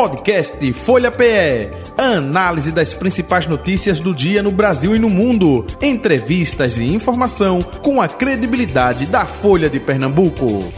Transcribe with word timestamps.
Podcast 0.00 0.72
Folha 0.72 1.12
PE. 1.12 1.68
Análise 1.98 2.72
das 2.72 2.94
principais 2.94 3.46
notícias 3.46 4.00
do 4.00 4.14
dia 4.14 4.42
no 4.42 4.50
Brasil 4.50 4.96
e 4.96 4.98
no 4.98 5.10
mundo. 5.10 5.66
Entrevistas 5.78 6.78
e 6.78 6.84
informação 6.84 7.62
com 7.62 8.00
a 8.00 8.08
credibilidade 8.08 9.04
da 9.04 9.26
Folha 9.26 9.68
de 9.68 9.78
Pernambuco. 9.78 10.72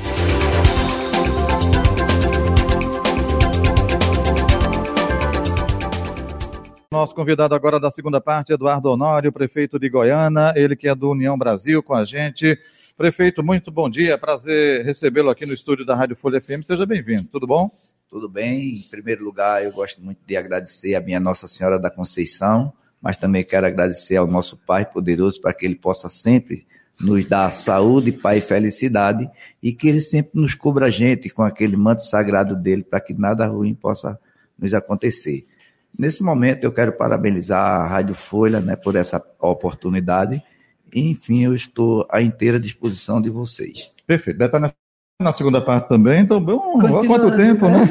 Nosso 6.91 7.15
convidado 7.15 7.55
agora 7.55 7.79
da 7.79 7.93
segunda 7.93 8.21
parte, 8.21 8.53
Eduardo 8.53 8.91
Honório, 8.91 9.31
prefeito 9.31 9.79
de 9.79 9.89
Goiânia, 9.89 10.53
ele 10.57 10.75
que 10.75 10.89
é 10.89 10.97
do 10.97 11.13
União 11.13 11.39
Brasil 11.39 11.81
com 11.81 11.95
a 11.95 12.05
gente. 12.05 12.59
Prefeito, 12.97 13.41
muito 13.41 13.71
bom 13.71 13.89
dia, 13.89 14.19
prazer 14.19 14.85
recebê-lo 14.85 15.31
aqui 15.31 15.47
no 15.47 15.55
estúdio 15.55 15.87
da 15.87 15.95
Rádio 15.95 16.17
Folha 16.17 16.41
FM. 16.41 16.65
Seja 16.67 16.85
bem-vindo, 16.85 17.29
tudo 17.31 17.47
bom? 17.47 17.71
Tudo 18.13 18.29
bem. 18.29 18.75
Em 18.77 18.83
primeiro 18.91 19.25
lugar, 19.25 19.65
eu 19.65 19.73
gosto 19.73 20.03
muito 20.03 20.19
de 20.27 20.37
agradecer 20.37 20.95
a 20.95 21.01
minha 21.01 21.19
Nossa 21.19 21.47
Senhora 21.47 21.79
da 21.79 21.89
Conceição, 21.89 22.71
mas 23.01 23.17
também 23.17 23.43
quero 23.43 23.67
agradecer 23.67 24.17
ao 24.17 24.27
nosso 24.27 24.55
Pai 24.55 24.85
poderoso 24.85 25.41
para 25.41 25.55
que 25.55 25.65
Ele 25.65 25.77
possa 25.77 26.11
sempre 26.11 26.67
nos 27.01 27.25
dar 27.25 27.51
saúde, 27.55 28.13
paz 28.13 28.45
e 28.45 28.47
felicidade 28.47 29.31
e 29.63 29.73
que 29.73 29.89
Ele 29.89 30.01
sempre 30.01 30.39
nos 30.39 30.55
cubra 30.55 30.87
a 30.87 30.91
gente 30.91 31.31
com 31.31 31.43
aquele 31.43 31.75
manto 31.75 32.05
sagrado 32.05 32.55
dele 32.55 32.85
para 32.85 33.01
que 33.01 33.15
nada 33.15 33.47
ruim 33.47 33.75
possa 33.75 34.21
nos 34.59 34.75
acontecer. 34.75 35.47
Nesse 35.99 36.23
momento, 36.23 36.65
eu 36.65 36.71
quero 36.71 36.93
parabenizar 36.93 37.81
a 37.81 37.87
Rádio 37.87 38.15
Folha 38.15 38.61
né, 38.61 38.77
por 38.77 38.95
essa 38.95 39.25
oportunidade 39.41 40.43
e, 40.93 41.01
enfim, 41.01 41.45
eu 41.45 41.55
estou 41.55 42.07
à 42.11 42.21
inteira 42.21 42.61
disposição 42.61 43.23
de 43.23 43.31
vocês. 43.31 43.91
Perfeito. 44.07 44.37
Deve 44.37 44.51
na 45.23 45.33
segunda 45.33 45.61
parte 45.61 45.89
também, 45.89 46.21
então, 46.21 46.41
bom, 46.41 46.81
há 46.81 47.07
quanto 47.07 47.37
tempo, 47.37 47.69
né? 47.69 47.85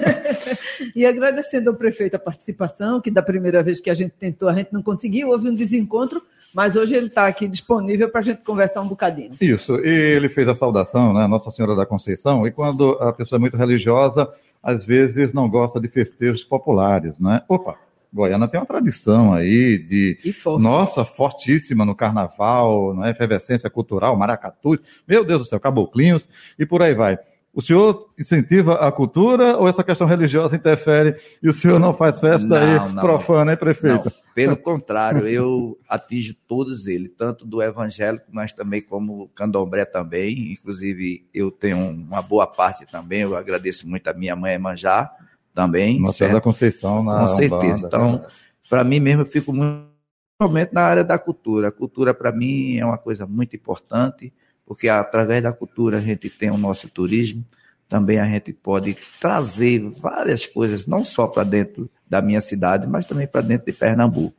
e 0.94 1.04
agradecendo 1.04 1.70
ao 1.70 1.76
prefeito 1.76 2.14
a 2.14 2.18
participação, 2.18 3.00
que 3.00 3.10
da 3.10 3.22
primeira 3.22 3.62
vez 3.62 3.80
que 3.80 3.90
a 3.90 3.94
gente 3.94 4.12
tentou, 4.12 4.48
a 4.48 4.54
gente 4.54 4.72
não 4.72 4.82
conseguiu, 4.82 5.30
houve 5.30 5.48
um 5.48 5.54
desencontro, 5.54 6.22
mas 6.54 6.76
hoje 6.76 6.94
ele 6.94 7.06
está 7.06 7.26
aqui 7.26 7.48
disponível 7.48 8.08
para 8.08 8.20
a 8.20 8.24
gente 8.24 8.44
conversar 8.44 8.80
um 8.80 8.88
bocadinho. 8.88 9.32
Isso, 9.40 9.76
e 9.84 9.88
ele 9.88 10.28
fez 10.28 10.48
a 10.48 10.54
saudação, 10.54 11.12
né, 11.12 11.26
Nossa 11.26 11.50
Senhora 11.50 11.74
da 11.74 11.84
Conceição, 11.84 12.46
e 12.46 12.52
quando 12.52 12.92
a 13.00 13.12
pessoa 13.12 13.38
é 13.38 13.40
muito 13.40 13.56
religiosa, 13.56 14.28
às 14.62 14.84
vezes 14.84 15.32
não 15.34 15.48
gosta 15.48 15.78
de 15.78 15.88
festejos 15.88 16.42
populares, 16.42 17.18
né? 17.18 17.42
Opa, 17.48 17.76
Goiânia 18.14 18.46
tem 18.46 18.60
uma 18.60 18.66
tradição 18.66 19.34
aí 19.34 19.78
de. 19.78 20.32
Forte. 20.32 20.62
Nossa, 20.62 21.04
fortíssima 21.04 21.84
no 21.84 21.96
carnaval, 21.96 22.94
na 22.94 23.10
efervescência 23.10 23.68
cultural, 23.68 24.16
maracatus, 24.16 24.78
meu 25.06 25.24
Deus 25.24 25.40
do 25.40 25.44
céu, 25.46 25.58
caboclinhos 25.58 26.28
e 26.56 26.64
por 26.64 26.80
aí 26.80 26.94
vai. 26.94 27.18
O 27.52 27.62
senhor 27.62 28.12
incentiva 28.18 28.74
a 28.74 28.90
cultura 28.90 29.56
ou 29.56 29.68
essa 29.68 29.84
questão 29.84 30.08
religiosa 30.08 30.56
interfere 30.56 31.16
e 31.40 31.48
o 31.48 31.52
senhor 31.52 31.78
não 31.78 31.94
faz 31.94 32.18
festa 32.18 32.48
não, 32.48 32.56
aí 32.56 32.92
não, 32.92 33.00
profana, 33.00 33.52
hein, 33.52 33.56
prefeito? 33.56 34.06
Não. 34.06 34.34
Pelo 34.34 34.56
contrário, 34.56 35.26
eu 35.28 35.78
atingo 35.88 36.34
todos 36.48 36.88
eles, 36.88 37.12
tanto 37.16 37.46
do 37.46 37.62
evangélico, 37.62 38.26
mas 38.32 38.52
também 38.52 38.82
como 38.82 39.28
candomblé 39.28 39.84
também. 39.84 40.52
Inclusive, 40.52 41.28
eu 41.32 41.52
tenho 41.52 41.78
uma 41.78 42.20
boa 42.20 42.46
parte 42.46 42.86
também, 42.86 43.20
eu 43.20 43.36
agradeço 43.36 43.88
muito 43.88 44.08
a 44.08 44.12
minha 44.12 44.34
mãe 44.34 44.58
Manjá, 44.58 45.12
também. 45.54 46.00
Nossa 46.00 46.18
Senhora 46.18 46.34
da 46.34 46.40
Conceição 46.40 47.02
na 47.02 47.20
Com 47.20 47.28
certeza. 47.28 47.86
então, 47.86 48.24
para 48.68 48.82
mim 48.82 49.00
mesmo, 49.00 49.22
eu 49.22 49.26
fico 49.26 49.52
muito 49.52 50.72
na 50.72 50.82
área 50.82 51.04
da 51.04 51.18
cultura. 51.18 51.68
A 51.68 51.72
cultura, 51.72 52.12
para 52.12 52.32
mim, 52.32 52.76
é 52.76 52.84
uma 52.84 52.98
coisa 52.98 53.26
muito 53.26 53.54
importante, 53.54 54.32
porque 54.66 54.88
através 54.88 55.42
da 55.42 55.52
cultura 55.52 55.98
a 55.98 56.00
gente 56.00 56.28
tem 56.28 56.50
o 56.50 56.58
nosso 56.58 56.88
turismo, 56.88 57.44
também 57.88 58.18
a 58.18 58.26
gente 58.26 58.52
pode 58.52 58.96
trazer 59.20 59.80
várias 60.00 60.46
coisas, 60.46 60.86
não 60.86 61.04
só 61.04 61.26
para 61.26 61.44
dentro 61.44 61.88
da 62.08 62.20
minha 62.20 62.40
cidade, 62.40 62.86
mas 62.86 63.06
também 63.06 63.26
para 63.26 63.42
dentro 63.42 63.66
de 63.66 63.72
Pernambuco. 63.72 64.36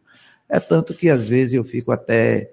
É 0.49 0.59
tanto 0.59 0.93
que 0.93 1.09
às 1.09 1.27
vezes 1.27 1.53
eu 1.53 1.63
fico 1.63 1.91
até 1.91 2.51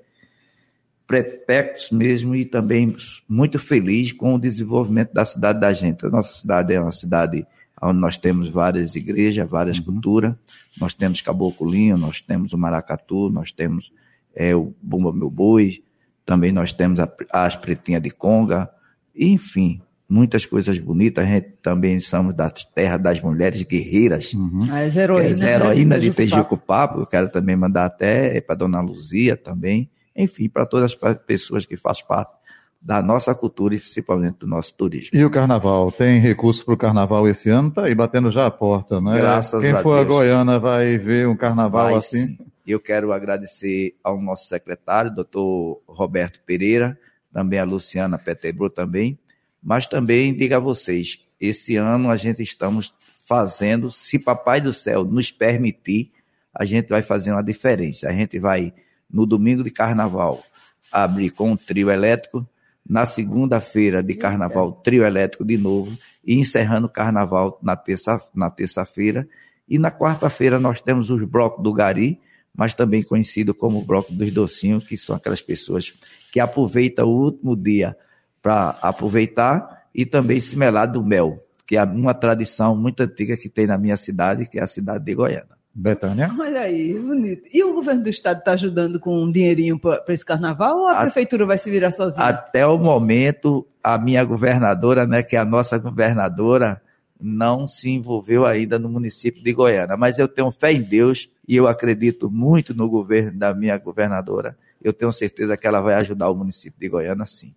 pretexto 1.06 1.94
mesmo 1.94 2.34
e 2.34 2.44
também 2.44 2.97
muito 3.29 3.59
feliz 3.59 4.12
com 4.12 4.34
o 4.34 4.39
desenvolvimento 4.39 5.12
da 5.12 5.25
cidade 5.25 5.61
da 5.61 5.73
gente. 5.73 6.06
A 6.06 6.11
nossa 6.11 6.33
cidade 6.34 6.73
é 6.73 6.81
uma 6.81 6.93
cidade 6.93 7.47
onde 7.82 7.98
nós 7.98 8.16
temos 8.16 8.48
várias 8.48 8.94
igrejas, 8.94 9.48
várias 9.48 9.78
uhum. 9.78 9.84
culturas. 9.84 10.34
Nós 10.81 10.94
temos 10.94 11.20
Caboclinho, 11.20 11.97
nós 11.97 12.20
temos 12.20 12.53
o 12.53 12.59
Maracatu, 12.59 13.28
nós 13.28 13.50
temos 13.50 13.93
é, 14.34 14.54
o 14.54 14.75
Bumba 14.81 15.12
Meu 15.12 15.31
Boi, 15.31 15.82
também 16.25 16.53
nós 16.53 16.72
temos 16.72 17.00
a, 17.00 17.12
as 17.32 17.56
Pretinhas 17.56 18.03
de 18.03 18.10
Conga, 18.10 18.70
enfim, 19.15 19.82
muitas 20.09 20.47
coisas 20.47 20.78
bonitas. 20.78 21.25
A 21.25 21.28
gente 21.28 21.54
também 21.60 21.98
somos 21.98 22.34
da 22.34 22.48
terra 22.48 22.97
das 22.97 23.20
mulheres 23.20 23.62
guerreiras. 23.62 24.32
Uhum. 24.32 24.62
As 24.72 24.97
heroínas. 24.97 25.43
As 25.43 25.49
heroínas 25.49 26.00
de 26.00 26.12
Tejucupapo. 26.12 27.00
Eu 27.00 27.06
quero 27.06 27.31
também 27.31 27.56
mandar 27.56 27.87
até 27.87 28.41
para 28.41 28.54
Dona 28.54 28.81
Luzia 28.81 29.37
também. 29.37 29.91
Enfim, 30.14 30.49
para 30.49 30.66
todas 30.66 30.97
as 31.03 31.14
pessoas 31.26 31.66
que 31.66 31.76
fazem 31.76 32.06
parte 32.06 32.42
da 32.82 33.00
nossa 33.00 33.32
cultura 33.34 33.76
e 33.76 33.78
principalmente 33.78 34.38
do 34.38 34.47
nosso 34.47 34.75
turismo. 34.75 35.16
E 35.16 35.25
o 35.25 35.31
carnaval? 35.31 35.93
Tem 35.93 36.20
recurso 36.20 36.65
para 36.65 36.75
o 36.75 36.76
carnaval 36.76 37.28
esse 37.28 37.48
ano? 37.48 37.69
Está 37.69 37.84
aí 37.84 37.94
batendo 37.94 38.31
já 38.31 38.47
a 38.47 38.50
porta, 38.50 39.00
né? 39.00 39.16
Graças 39.16 39.60
Quem 39.60 39.70
a 39.70 39.82
for 39.82 39.94
Deus. 39.94 40.06
a 40.06 40.09
Goiânia 40.09 40.59
vai 40.59 40.98
ver 40.98 41.28
um 41.28 41.37
carnaval 41.37 41.84
vai, 41.87 41.94
assim? 41.94 42.28
Sim. 42.28 42.38
Eu 42.66 42.81
quero 42.81 43.12
agradecer 43.12 43.94
ao 44.03 44.20
nosso 44.20 44.48
secretário, 44.48 45.15
doutor 45.15 45.81
Roberto 45.87 46.41
Pereira, 46.44 46.98
também 47.32 47.59
a 47.59 47.65
Luciana 47.65 48.19
Petebro 48.19 48.69
também, 48.69 49.19
mas 49.62 49.87
também 49.87 50.34
diga 50.34 50.56
a 50.56 50.60
vocês, 50.60 51.20
esse 51.41 51.76
ano 51.76 52.10
a 52.10 52.16
gente 52.16 52.43
estamos 52.43 52.94
fazendo, 53.26 53.91
se 53.91 54.19
Papai 54.19 54.60
do 54.60 54.72
Céu 54.72 55.04
nos 55.04 55.31
permitir, 55.31 56.12
a 56.54 56.64
gente 56.64 56.88
vai 56.88 57.03
fazer 57.03 57.32
uma 57.32 57.43
diferença. 57.43 58.09
A 58.09 58.12
gente 58.12 58.38
vai, 58.38 58.72
no 59.10 59.25
domingo 59.25 59.62
de 59.62 59.70
carnaval, 59.70 60.43
abrir 60.91 61.31
com 61.31 61.53
um 61.53 61.56
trio 61.56 61.91
elétrico, 61.91 62.47
na 62.88 63.06
segunda-feira 63.06 64.03
de 64.03 64.15
carnaval, 64.15 64.72
trio 64.72 65.04
elétrico 65.04 65.44
de 65.44 65.56
novo, 65.56 65.97
e 66.25 66.34
encerrando 66.38 66.87
o 66.87 66.91
carnaval 66.91 67.59
na 67.62 67.76
terça 67.76 68.20
na 68.34 68.50
terça-feira. 68.50 69.28
E 69.69 69.78
na 69.78 69.91
quarta-feira 69.91 70.59
nós 70.59 70.82
temos 70.82 71.10
os 71.10 71.22
blocos 71.25 71.62
do 71.62 71.72
Gari, 71.72 72.20
mas 72.54 72.75
também 72.75 73.03
conhecido 73.03 73.54
como 73.54 73.82
bloco 73.82 74.12
dos 74.12 74.31
docinhos, 74.32 74.87
que 74.87 74.97
são 74.97 75.16
aquelas 75.16 75.41
pessoas 75.41 75.94
que 76.31 76.41
aproveitam 76.41 77.06
o 77.06 77.25
último 77.25 77.56
dia 77.56 77.97
para 78.43 78.70
aproveitar 78.82 79.87
e 79.94 80.04
também 80.04 80.41
se 80.41 80.56
melar 80.56 80.87
do 80.87 81.03
mel, 81.03 81.41
que 81.66 81.76
é 81.76 81.84
uma 81.84 82.12
tradição 82.12 82.76
muito 82.76 83.00
antiga 83.03 83.37
que 83.37 83.49
tem 83.49 83.66
na 83.66 83.78
minha 83.78 83.97
cidade, 83.97 84.49
que 84.49 84.59
é 84.59 84.62
a 84.62 84.66
cidade 84.66 85.04
de 85.04 85.14
Goiânia. 85.14 85.62
Betânia? 85.75 86.31
Olha 86.38 86.60
aí, 86.60 86.99
bonito. 86.99 87.44
E 87.53 87.65
o 87.65 87.72
governo 87.72 88.03
do 88.03 88.10
estado 88.10 88.41
está 88.41 88.53
ajudando 88.53 89.00
com 89.00 89.22
um 89.22 89.33
dinheirinho 89.33 89.78
para 89.78 90.05
esse 90.09 90.25
carnaval 90.25 90.81
ou 90.81 90.87
a, 90.87 90.99
a, 90.99 91.00
prefeitura 91.03 91.47
vai 91.47 91.56
se 91.56 91.71
virar 91.71 91.93
sozinha? 91.93 92.27
Até 92.27 92.66
o 92.66 92.77
momento, 92.77 93.66
a 93.82 93.97
minha 93.97 94.22
governadora, 94.25 95.06
né, 95.06 95.22
que 95.22 95.34
é 95.34 95.38
a 95.38 95.44
nossa 95.44 95.78
governadora, 95.78 96.82
não 97.19 97.66
se 97.66 97.91
envolveu 97.91 98.44
ainda 98.44 98.78
no 98.78 98.88
município 98.88 99.43
de 99.43 99.53
Goiânia. 99.53 99.97
Mas 99.97 100.19
eu 100.19 100.28
tenho 100.28 100.50
fé 100.50 100.72
em 100.72 100.82
Deus 100.82 101.31
e 101.49 101.56
eu 101.56 101.66
acredito 101.66 102.31
muito 102.31 102.75
no 102.75 102.88
governo 102.88 103.38
da 103.38 103.55
minha 103.55 103.78
governadora. 103.78 104.56
Eu 104.82 104.93
tenho 104.93 105.12
certeza 105.12 105.56
que 105.56 105.66
ela 105.66 105.81
vai 105.81 105.94
ajudar 105.94 106.28
o 106.28 106.34
município 106.34 106.78
de 106.78 106.88
Goiânia, 106.88 107.25
sim. 107.25 107.55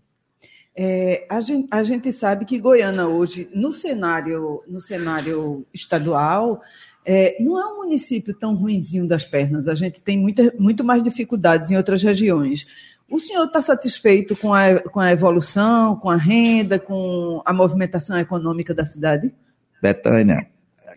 É, 0.78 1.26
a, 1.30 1.40
gente, 1.40 1.68
a, 1.72 1.82
gente, 1.84 2.12
sabe 2.12 2.44
que 2.44 2.60
Goiânia 2.60 3.08
hoje, 3.08 3.50
no 3.54 3.72
cenário, 3.72 4.62
no 4.68 4.82
cenário 4.82 5.66
estadual, 5.74 6.62
é, 7.06 7.38
não 7.40 7.60
é 7.60 7.66
um 7.72 7.78
município 7.78 8.34
tão 8.34 8.56
ruinzinho 8.56 9.08
das 9.08 9.24
pernas, 9.24 9.68
a 9.68 9.76
gente 9.76 10.02
tem 10.02 10.18
muita, 10.18 10.54
muito 10.58 10.84
mais 10.84 11.04
dificuldades 11.04 11.70
em 11.70 11.78
outras 11.78 12.02
regiões. 12.02 12.66
O 13.10 13.20
senhor 13.20 13.46
está 13.46 13.62
satisfeito 13.62 14.36
com 14.36 14.54
a, 14.54 14.80
com 14.80 15.00
a 15.00 15.12
evolução, 15.12 15.96
com 15.96 16.10
a 16.10 16.16
renda, 16.16 16.80
com 16.80 17.42
a 17.46 17.54
movimentação 17.54 18.18
econômica 18.18 18.74
da 18.74 18.84
cidade? 18.84 19.32
Betânia, 19.80 20.48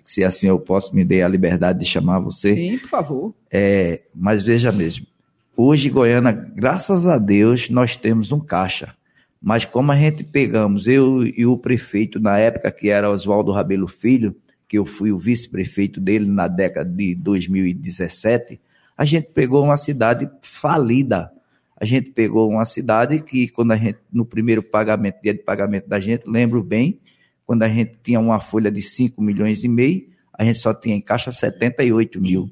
se 0.02 0.24
assim 0.24 0.48
eu 0.48 0.58
posso 0.58 0.96
me 0.96 1.04
dar 1.04 1.26
a 1.26 1.28
liberdade 1.28 1.80
de 1.80 1.84
chamar 1.84 2.20
você. 2.20 2.54
Sim, 2.54 2.78
por 2.78 2.88
favor. 2.88 3.34
É, 3.50 4.04
mas 4.14 4.42
veja 4.42 4.72
mesmo, 4.72 5.06
hoje 5.54 5.90
Goiânia, 5.90 6.32
graças 6.32 7.06
a 7.06 7.18
Deus, 7.18 7.68
nós 7.68 7.96
temos 7.96 8.32
um 8.32 8.40
caixa. 8.40 8.94
Mas 9.40 9.66
como 9.66 9.92
a 9.92 9.96
gente 9.96 10.24
pegamos, 10.24 10.86
eu 10.86 11.22
e 11.24 11.44
o 11.44 11.58
prefeito, 11.58 12.18
na 12.18 12.38
época 12.38 12.70
que 12.70 12.88
era 12.88 13.10
Oswaldo 13.10 13.52
Rabelo 13.52 13.86
Filho, 13.86 14.34
que 14.68 14.76
eu 14.76 14.84
fui 14.84 15.10
o 15.10 15.18
vice-prefeito 15.18 16.00
dele 16.00 16.26
na 16.26 16.46
década 16.46 16.88
de 16.88 17.14
2017, 17.14 18.60
a 18.96 19.04
gente 19.04 19.32
pegou 19.32 19.64
uma 19.64 19.76
cidade 19.76 20.28
falida. 20.42 21.32
A 21.80 21.84
gente 21.84 22.10
pegou 22.10 22.50
uma 22.50 22.64
cidade 22.64 23.22
que, 23.22 23.48
quando 23.48 23.72
a 23.72 23.76
gente, 23.76 23.98
no 24.12 24.26
primeiro 24.26 24.62
pagamento, 24.62 25.22
dia 25.22 25.32
de 25.32 25.42
pagamento 25.42 25.88
da 25.88 25.98
gente, 25.98 26.24
lembro 26.26 26.62
bem, 26.62 27.00
quando 27.46 27.62
a 27.62 27.68
gente 27.68 27.96
tinha 28.02 28.20
uma 28.20 28.40
folha 28.40 28.70
de 28.70 28.82
5 28.82 29.22
milhões 29.22 29.64
e 29.64 29.68
meio, 29.68 30.06
a 30.32 30.44
gente 30.44 30.58
só 30.58 30.74
tinha 30.74 30.94
em 30.94 31.00
caixa 31.00 31.32
78 31.32 32.20
mil. 32.20 32.50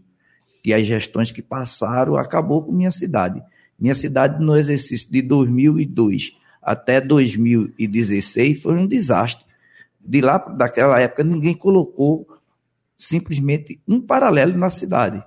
E 0.65 0.73
as 0.73 0.87
gestões 0.87 1.31
que 1.31 1.43
passaram 1.43 2.17
acabou 2.17 2.63
com 2.63 2.73
minha 2.73 2.91
cidade. 2.91 3.43
Minha 3.79 3.95
cidade, 3.95 4.43
no 4.43 4.57
exercício 4.57 5.11
de 5.11 5.21
2002 5.21 6.33
até 6.63 7.01
2016, 7.01 8.63
foi 8.63 8.75
um 8.75 8.87
desastre 8.87 9.46
de 10.07 10.21
lá 10.21 10.39
daquela 10.39 11.01
época 11.01 11.25
ninguém 11.25 11.55
colocou 11.55 12.27
simplesmente 12.97 13.81
um 13.87 14.01
paralelo 14.01 14.57
na 14.57 14.71
cidade. 14.71 15.23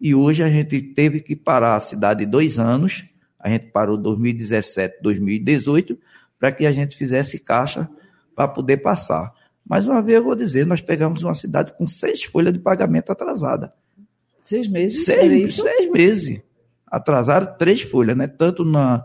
E 0.00 0.14
hoje 0.14 0.42
a 0.42 0.50
gente 0.50 0.80
teve 0.80 1.20
que 1.20 1.34
parar 1.34 1.76
a 1.76 1.80
cidade 1.80 2.26
dois 2.26 2.58
anos, 2.58 3.08
a 3.38 3.48
gente 3.48 3.66
parou 3.66 3.96
2017, 3.96 4.98
2018, 5.02 5.98
para 6.38 6.52
que 6.52 6.66
a 6.66 6.72
gente 6.72 6.96
fizesse 6.96 7.38
caixa 7.38 7.88
para 8.34 8.48
poder 8.48 8.78
passar. 8.78 9.32
Mais 9.66 9.86
uma 9.86 10.02
vez 10.02 10.18
eu 10.18 10.24
vou 10.24 10.34
dizer, 10.34 10.66
nós 10.66 10.80
pegamos 10.80 11.22
uma 11.22 11.34
cidade 11.34 11.72
com 11.72 11.86
seis 11.86 12.24
folhas 12.24 12.52
de 12.52 12.58
pagamento 12.58 13.10
atrasada. 13.10 13.72
Seis 14.42 14.68
meses? 14.68 15.04
Seis, 15.04 15.54
seis 15.54 15.90
meses. 15.90 16.40
Atrasaram 16.86 17.56
três 17.56 17.80
folhas, 17.80 18.16
né? 18.16 18.26
Tanto 18.26 18.62
na, 18.62 19.04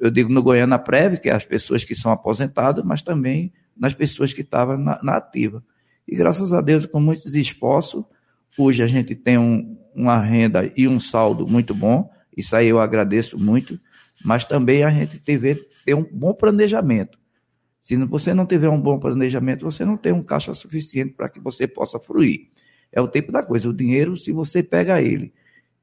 eu 0.00 0.10
digo 0.10 0.32
no 0.32 0.42
Goiânia 0.42 0.78
Prev, 0.78 1.18
que 1.18 1.28
é 1.28 1.32
as 1.32 1.44
pessoas 1.44 1.84
que 1.84 1.94
são 1.94 2.10
aposentadas, 2.10 2.82
mas 2.84 3.02
também 3.02 3.52
nas 3.80 3.94
pessoas 3.94 4.34
que 4.34 4.42
estavam 4.42 4.76
na, 4.76 5.00
na 5.02 5.16
ativa. 5.16 5.64
E 6.06 6.14
graças 6.14 6.52
a 6.52 6.60
Deus, 6.60 6.84
com 6.84 7.00
muitos 7.00 7.34
esforços, 7.34 8.04
hoje 8.58 8.82
a 8.82 8.86
gente 8.86 9.14
tem 9.14 9.38
um, 9.38 9.78
uma 9.94 10.20
renda 10.20 10.70
e 10.76 10.86
um 10.86 11.00
saldo 11.00 11.46
muito 11.46 11.74
bom. 11.74 12.10
Isso 12.36 12.54
aí 12.54 12.68
eu 12.68 12.78
agradeço 12.78 13.38
muito. 13.38 13.80
Mas 14.22 14.44
também 14.44 14.84
a 14.84 14.90
gente 14.90 15.18
teve 15.18 15.54
ter 15.86 15.94
um 15.94 16.04
bom 16.04 16.34
planejamento. 16.34 17.18
Se 17.80 17.96
você 17.96 18.34
não 18.34 18.44
tiver 18.44 18.68
um 18.68 18.80
bom 18.80 18.98
planejamento, 18.98 19.64
você 19.64 19.84
não 19.84 19.96
tem 19.96 20.12
um 20.12 20.22
caixa 20.22 20.52
suficiente 20.52 21.14
para 21.14 21.30
que 21.30 21.40
você 21.40 21.66
possa 21.66 21.98
fruir. 21.98 22.50
É 22.92 23.00
o 23.00 23.08
tempo 23.08 23.32
da 23.32 23.42
coisa. 23.42 23.68
O 23.68 23.72
dinheiro, 23.72 24.16
se 24.16 24.30
você 24.30 24.62
pega 24.62 25.00
ele 25.00 25.32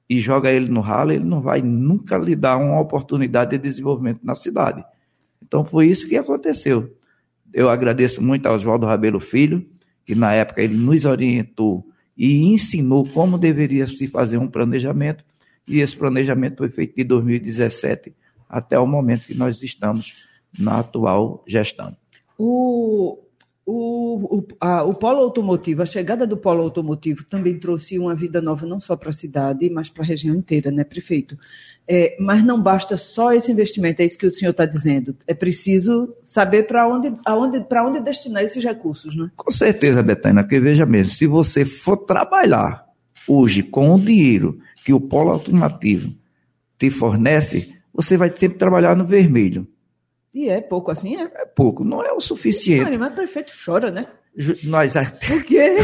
e 0.08 0.20
joga 0.20 0.52
ele 0.52 0.70
no 0.70 0.82
ralo, 0.82 1.12
ele 1.12 1.24
não 1.24 1.42
vai 1.42 1.62
nunca 1.62 2.18
lhe 2.18 2.36
dar 2.36 2.58
uma 2.58 2.80
oportunidade 2.80 3.52
de 3.52 3.58
desenvolvimento 3.58 4.20
na 4.24 4.36
cidade. 4.36 4.86
Então 5.42 5.66
foi 5.66 5.88
isso 5.88 6.08
que 6.08 6.16
aconteceu. 6.16 6.97
Eu 7.54 7.70
agradeço 7.70 8.22
muito 8.22 8.46
ao 8.46 8.56
Oswaldo 8.56 8.86
Rabelo 8.86 9.20
Filho, 9.20 9.68
que 10.06 10.16
na 10.16 10.34
época 10.34 10.62
ele 10.62 10.76
nos 10.76 11.06
orientou 11.06 11.86
e 12.18 12.44
ensinou 12.44 13.08
como 13.08 13.38
deveria 13.38 13.86
se 13.86 14.08
fazer 14.08 14.38
um 14.38 14.48
planejamento, 14.48 15.24
e 15.68 15.80
esse 15.80 15.96
planejamento 15.96 16.58
foi 16.58 16.70
feito 16.70 16.96
de 16.96 17.04
2017 17.04 18.14
até 18.50 18.80
o 18.80 18.88
momento 18.88 19.26
que 19.26 19.36
nós 19.36 19.62
estamos 19.62 20.28
na 20.58 20.80
atual 20.80 21.44
gestão. 21.46 21.96
O, 22.38 23.20
o, 23.70 24.38
o, 24.38 24.48
a, 24.62 24.84
o 24.84 24.94
polo 24.94 25.20
automotivo, 25.20 25.82
a 25.82 25.86
chegada 25.86 26.26
do 26.26 26.38
polo 26.38 26.62
automotivo 26.62 27.26
também 27.26 27.60
trouxe 27.60 28.00
uma 28.00 28.16
vida 28.16 28.42
nova 28.42 28.66
não 28.66 28.80
só 28.80 28.96
para 28.96 29.10
a 29.10 29.14
cidade, 29.14 29.70
mas 29.70 29.90
para 29.90 30.04
a 30.04 30.08
região 30.08 30.34
inteira, 30.34 30.72
né, 30.72 30.86
prefeito? 30.86 31.38
É, 31.86 32.16
mas 32.18 32.42
não 32.46 32.62
basta 32.62 32.96
só 32.96 33.34
esse 33.34 33.52
investimento, 33.52 34.02
é 34.02 34.06
isso 34.06 34.18
que 34.18 34.26
o 34.26 34.34
senhor 34.34 34.52
está 34.52 34.66
dizendo. 34.66 35.14
É 35.28 35.34
preciso 35.34 36.16
saber 36.24 36.64
para 36.64 36.88
onde, 36.88 37.12
aonde, 37.26 37.66
onde 37.86 38.00
destinar 38.00 38.42
esses 38.42 38.64
recursos, 38.64 39.18
né? 39.18 39.30
Com 39.36 39.52
certeza, 39.52 40.02
Betânia, 40.02 40.44
porque 40.44 40.62
veja 40.62 40.86
mesmo, 40.86 41.12
se 41.12 41.28
você 41.28 41.66
for 41.66 41.98
trabalhar 41.98 42.86
hoje 43.28 43.62
com 43.62 43.94
o 43.94 44.00
dinheiro 44.00 44.60
que 44.86 44.94
o 44.94 45.02
polo 45.02 45.32
automotivo 45.32 46.16
te 46.80 46.90
fornece, 46.90 47.76
você 47.94 48.16
vai 48.16 48.32
sempre 48.34 48.58
trabalhar 48.58 48.96
no 48.96 49.06
vermelho. 49.06 49.68
E 50.34 50.50
é 50.50 50.62
pouco 50.62 50.92
assim, 50.92 51.16
é? 51.16 51.24
É 51.24 51.46
pouco, 51.46 51.84
não 51.84 52.04
é 52.04 52.12
o 52.12 52.20
suficiente. 52.20 52.98
Mas 52.98 53.12
o 53.12 53.16
prefeito 53.16 53.54
chora, 53.66 53.90
né? 53.90 54.08
Nós 54.64 54.94
Por 55.28 55.44
quê? 55.44 55.78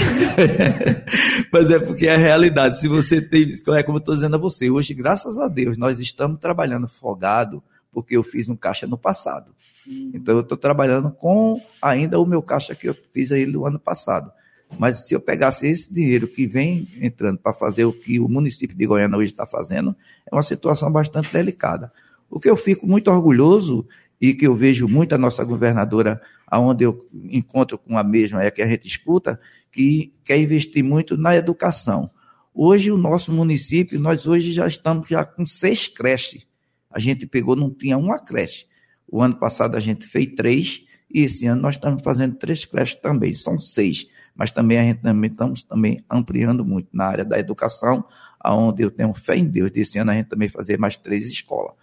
Mas 1.51 1.71
é 1.71 1.79
porque 1.79 2.05
é 2.05 2.13
a 2.13 2.17
realidade. 2.17 2.79
Se 2.79 2.87
você 2.87 3.19
tem. 3.19 3.51
É 3.75 3.83
como 3.83 3.97
eu 3.97 3.99
estou 3.99 4.13
dizendo 4.13 4.35
a 4.35 4.39
você, 4.39 4.69
hoje, 4.69 4.93
graças 4.93 5.39
a 5.39 5.47
Deus, 5.47 5.75
nós 5.77 5.99
estamos 5.99 6.39
trabalhando 6.39 6.87
folgado, 6.87 7.63
porque 7.91 8.15
eu 8.15 8.23
fiz 8.23 8.47
um 8.49 8.55
caixa 8.55 8.85
no 8.85 8.97
passado. 8.97 9.51
Hum. 9.87 10.11
Então 10.13 10.35
eu 10.35 10.41
estou 10.41 10.57
trabalhando 10.57 11.09
com 11.11 11.59
ainda 11.81 12.19
o 12.19 12.25
meu 12.25 12.43
caixa 12.43 12.75
que 12.75 12.87
eu 12.87 12.95
fiz 13.11 13.31
aí 13.31 13.47
no 13.47 13.65
ano 13.65 13.79
passado. 13.79 14.31
Mas 14.77 15.07
se 15.07 15.13
eu 15.13 15.19
pegasse 15.19 15.67
esse 15.67 15.93
dinheiro 15.93 16.27
que 16.27 16.47
vem 16.47 16.87
entrando 16.99 17.37
para 17.39 17.53
fazer 17.53 17.85
o 17.85 17.93
que 17.93 18.19
o 18.19 18.27
município 18.27 18.75
de 18.75 18.85
Goiânia 18.85 19.17
hoje 19.17 19.31
está 19.31 19.45
fazendo, 19.45 19.95
é 20.29 20.33
uma 20.33 20.41
situação 20.41 20.91
bastante 20.91 21.31
delicada. 21.31 21.91
O 22.29 22.39
que 22.39 22.49
eu 22.49 22.55
fico 22.55 22.87
muito 22.87 23.11
orgulhoso 23.11 23.87
e 24.23 24.33
que 24.33 24.47
eu 24.47 24.55
vejo 24.55 24.87
muito 24.87 25.13
a 25.13 25.17
nossa 25.17 25.43
governadora, 25.43 26.21
aonde 26.47 26.85
eu 26.85 26.97
encontro 27.25 27.77
com 27.77 27.97
a 27.97 28.03
mesma, 28.05 28.41
é 28.41 28.49
que 28.49 28.61
a 28.61 28.65
gente 28.65 28.87
escuta, 28.87 29.37
que 29.69 30.13
quer 30.23 30.37
investir 30.37 30.81
muito 30.81 31.17
na 31.17 31.35
educação. 31.35 32.09
Hoje, 32.53 32.89
o 32.89 32.97
nosso 32.97 33.33
município, 33.33 33.99
nós 33.99 34.25
hoje 34.25 34.53
já 34.53 34.65
estamos 34.65 35.09
já 35.09 35.25
com 35.25 35.45
seis 35.45 35.89
creches. 35.89 36.47
A 36.89 37.01
gente 37.01 37.27
pegou, 37.27 37.53
não 37.53 37.69
tinha 37.69 37.97
uma 37.97 38.17
creche. 38.17 38.65
O 39.05 39.21
ano 39.21 39.35
passado 39.35 39.75
a 39.75 39.79
gente 39.81 40.07
fez 40.07 40.29
três, 40.37 40.85
e 41.13 41.23
esse 41.23 41.45
ano 41.45 41.61
nós 41.61 41.75
estamos 41.75 42.01
fazendo 42.01 42.37
três 42.37 42.63
creches 42.63 42.95
também, 43.01 43.33
são 43.33 43.59
seis. 43.59 44.07
Mas 44.33 44.51
também 44.51 44.77
a 44.77 44.83
gente 44.83 45.01
também 45.01 45.29
estamos 45.29 45.63
também 45.63 46.01
ampliando 46.09 46.63
muito 46.63 46.87
na 46.93 47.07
área 47.07 47.25
da 47.25 47.37
educação, 47.37 48.05
aonde 48.39 48.83
eu 48.83 48.89
tenho 48.89 49.13
fé 49.13 49.35
em 49.35 49.49
Deus. 49.49 49.69
Desse 49.69 49.99
ano 49.99 50.11
a 50.11 50.13
gente 50.13 50.29
também 50.29 50.47
fazer 50.47 50.79
mais 50.79 50.95
três 50.95 51.25
escolas. 51.25 51.73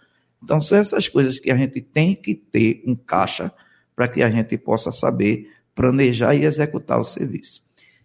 Então, 0.43 0.59
são 0.59 0.77
essas 0.77 1.07
coisas 1.07 1.39
que 1.39 1.51
a 1.51 1.55
gente 1.55 1.81
tem 1.81 2.15
que 2.15 2.33
ter 2.35 2.83
um 2.85 2.95
caixa 2.95 3.51
para 3.95 4.07
que 4.07 4.21
a 4.23 4.29
gente 4.29 4.57
possa 4.57 4.91
saber 4.91 5.49
planejar 5.75 6.35
e 6.35 6.45
executar 6.45 6.99
o 6.99 7.03
serviço. 7.03 7.63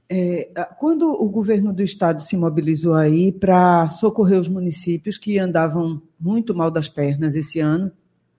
É, 0.08 0.48
quando 0.78 1.08
o 1.08 1.28
governo 1.28 1.72
do 1.72 1.82
estado 1.82 2.22
se 2.22 2.36
mobilizou 2.36 2.94
aí 2.94 3.32
para 3.32 3.88
socorrer 3.88 4.38
os 4.38 4.48
municípios 4.48 5.18
que 5.18 5.38
andavam 5.38 6.00
muito 6.18 6.54
mal 6.54 6.70
das 6.70 6.88
pernas 6.88 7.34
esse 7.34 7.58
ano, 7.58 7.90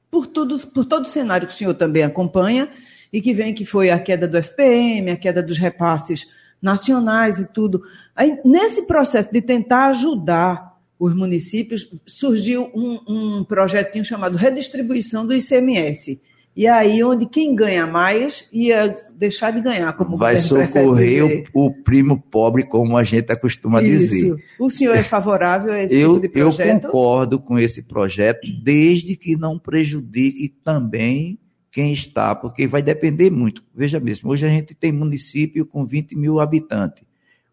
por, 0.10 0.28
tudo, 0.28 0.58
por 0.68 0.86
todo 0.86 1.06
o 1.06 1.10
cenário 1.10 1.48
que 1.48 1.54
o 1.54 1.58
senhor 1.58 1.74
também 1.74 2.04
acompanha, 2.04 2.70
e 3.12 3.22
que 3.22 3.34
vem 3.34 3.54
que 3.54 3.66
foi 3.66 3.90
a 3.90 4.00
queda 4.00 4.28
do 4.28 4.38
FPM, 4.38 5.12
a 5.12 5.18
queda 5.18 5.42
dos 5.42 5.58
repasses 5.58 6.28
nacionais 6.62 7.40
e 7.40 7.52
tudo. 7.52 7.82
Aí, 8.16 8.40
nesse 8.44 8.86
processo 8.88 9.32
de 9.32 9.42
tentar 9.42 9.88
ajudar 9.88 10.77
os 11.00 11.14
municípios, 11.16 11.90
surgiu 12.06 12.72
um, 12.74 13.00
um 13.08 13.44
projetinho 13.44 14.04
chamado 14.04 14.38
Redistribuição 14.38 15.26
do 15.26 15.34
ICMS. 15.34 16.22
E 16.58 16.66
aí, 16.66 17.04
onde 17.04 17.28
quem 17.28 17.54
ganha 17.54 17.86
mais 17.86 18.48
ia 18.52 18.98
deixar 19.16 19.52
de 19.52 19.62
ganhar, 19.62 19.94
como 19.94 20.18
Vai 20.18 20.38
socorrer 20.38 21.46
o, 21.54 21.68
o, 21.68 21.84
primo 21.84 22.20
pobre, 22.20 22.64
como 22.64 22.98
a 22.98 23.04
gente 23.04 23.32
acostuma 23.32 23.80
Isso. 23.84 24.12
dizer. 24.12 24.36
O 24.60 24.68
senhor 24.68 24.98
é 24.98 25.04
favorável 25.04 25.72
a 25.72 25.84
esse 25.84 25.96
eu, 25.96 26.16
tipo 26.16 26.22
de 26.22 26.30
projeto? 26.30 26.86
Eu 26.86 26.90
concordo 26.90 27.40
com 27.40 27.60
esse 27.60 27.84
projeto, 27.84 28.48
desde 28.64 29.16
que 29.16 29.38
não 29.38 29.60
prejudique 29.60 30.50
também 30.64 31.38
quem 31.72 31.94
está, 31.94 32.34
porque 32.34 32.66
vai 32.66 32.82
depender 32.82 33.30
muito. 33.30 33.64
Veja 33.72 34.00
mesmo, 34.00 34.32
hoje 34.32 34.48
a 34.48 34.50
gente 34.50 34.74
tem 34.74 34.92
município 34.92 35.64
com 35.64 35.86
20 35.86 36.16
mil 36.16 36.40
habitantes. 36.40 37.04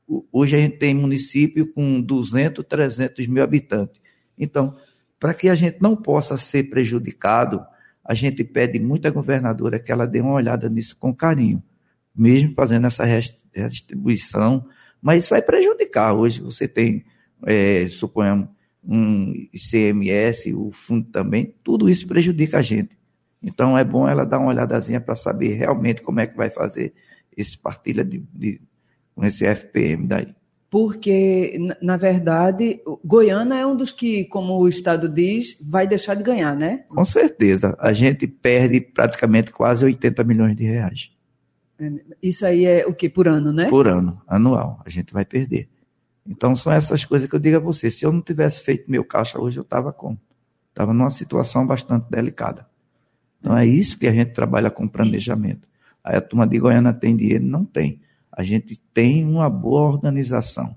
Hoje 0.06 0.56
a 0.56 0.58
gente 0.58 0.76
tem 0.78 0.94
município 0.94 1.73
com 1.73 2.00
200, 2.00 2.64
300 2.64 3.26
mil 3.26 3.42
habitantes. 3.42 4.00
Então, 4.38 4.76
para 5.18 5.32
que 5.32 5.49
a 5.49 5.54
gente 5.54 5.78
não 5.80 5.96
possa 5.96 6.37
ser 6.37 6.64
prejudicado, 6.64 7.64
a 8.04 8.12
gente 8.12 8.44
pede 8.44 8.78
muito 8.78 9.08
à 9.08 9.11
governadora 9.11 9.78
que 9.78 9.90
ela 9.90 10.06
dê 10.06 10.20
uma 10.20 10.34
olhada 10.34 10.68
nisso 10.68 10.96
com 10.99 11.14
carinho, 11.14 11.62
mesmo 12.14 12.52
fazendo 12.54 12.87
essa 12.87 13.04
redistribuição, 13.04 14.66
mas 15.00 15.25
isso 15.25 15.30
vai 15.30 15.40
prejudicar. 15.40 16.12
Hoje 16.14 16.42
você 16.42 16.68
tem, 16.68 17.04
é, 17.46 17.88
suponhamos, 17.88 18.49
um 18.87 19.32
ICMS, 19.50 20.52
o 20.52 20.70
fundo 20.70 21.08
também, 21.11 21.54
tudo 21.64 21.88
isso 21.88 22.06
prejudica 22.06 22.58
a 22.58 22.62
gente. 22.62 22.99
Então 23.42 23.78
é 23.78 23.84
bom 23.84 24.06
ela 24.06 24.26
dar 24.26 24.38
uma 24.38 24.49
olhadazinha 24.49 25.00
para 25.00 25.14
saber 25.14 25.54
realmente 25.54 26.02
como 26.02 26.20
é 26.20 26.26
que 26.26 26.37
vai 26.37 26.50
fazer 26.50 26.92
esse 27.34 27.56
partilha 27.56 28.04
de, 28.04 28.23
de 28.32 28.61
com 29.14 29.25
esse 29.25 29.44
FPM 29.44 30.06
daí. 30.06 30.35
Porque, 30.75 31.56
na 31.80 31.97
verdade, 31.97 32.80
Goiânia 33.04 33.54
é 33.54 33.64
um 33.64 33.76
dos 33.76 33.92
que, 33.92 34.25
como 34.25 34.59
o 34.59 34.68
Estado 34.68 35.09
diz, 35.09 35.56
vai 35.61 35.87
deixar 35.87 36.14
de 36.14 36.25
ganhar, 36.25 36.56
né? 36.56 36.85
Com 36.88 37.04
certeza. 37.04 37.76
A 37.78 37.92
gente 37.92 38.26
perde 38.26 38.80
praticamente 38.80 39.52
quase 39.52 39.85
80 39.85 40.25
milhões 40.25 40.56
de 40.56 40.64
reais. 40.64 41.12
É, 41.78 41.92
isso 42.21 42.44
aí 42.44 42.64
é 42.64 42.85
o 42.88 42.92
que? 42.92 43.09
Por 43.09 43.28
ano, 43.28 43.52
né? 43.52 43.68
Por 43.68 43.87
ano, 43.87 44.21
anual. 44.26 44.83
A 44.85 44.90
gente 44.90 45.12
vai 45.12 45.25
perder. 45.25 45.68
Então, 46.26 46.56
são 46.56 46.73
essas 46.73 47.04
coisas 47.04 47.30
que 47.30 47.37
eu 47.37 47.40
digo 47.40 47.56
a 47.56 47.61
você. 47.61 47.88
Se 47.88 48.04
eu 48.04 48.11
não 48.11 48.21
tivesse 48.21 48.61
feito 48.61 48.90
meu 48.90 49.04
caixa 49.04 49.40
hoje, 49.40 49.61
eu 49.61 49.62
estava 49.62 49.92
como? 49.92 50.21
Estava 50.71 50.92
numa 50.92 51.11
situação 51.11 51.64
bastante 51.64 52.11
delicada. 52.11 52.66
Então, 53.38 53.56
é 53.56 53.64
isso 53.64 53.97
que 53.97 54.09
a 54.09 54.12
gente 54.12 54.33
trabalha 54.33 54.73
com 54.73 54.88
planejamento. 54.88 55.71
Aí 56.02 56.16
a 56.16 56.21
turma 56.21 56.49
de 56.49 56.59
Goiânia 56.59 56.92
tem 56.92 57.14
dinheiro? 57.14 57.44
Não 57.44 57.64
tem 57.64 58.00
a 58.37 58.43
gente 58.43 58.79
tem 58.93 59.25
uma 59.25 59.49
boa 59.49 59.83
organização. 59.83 60.76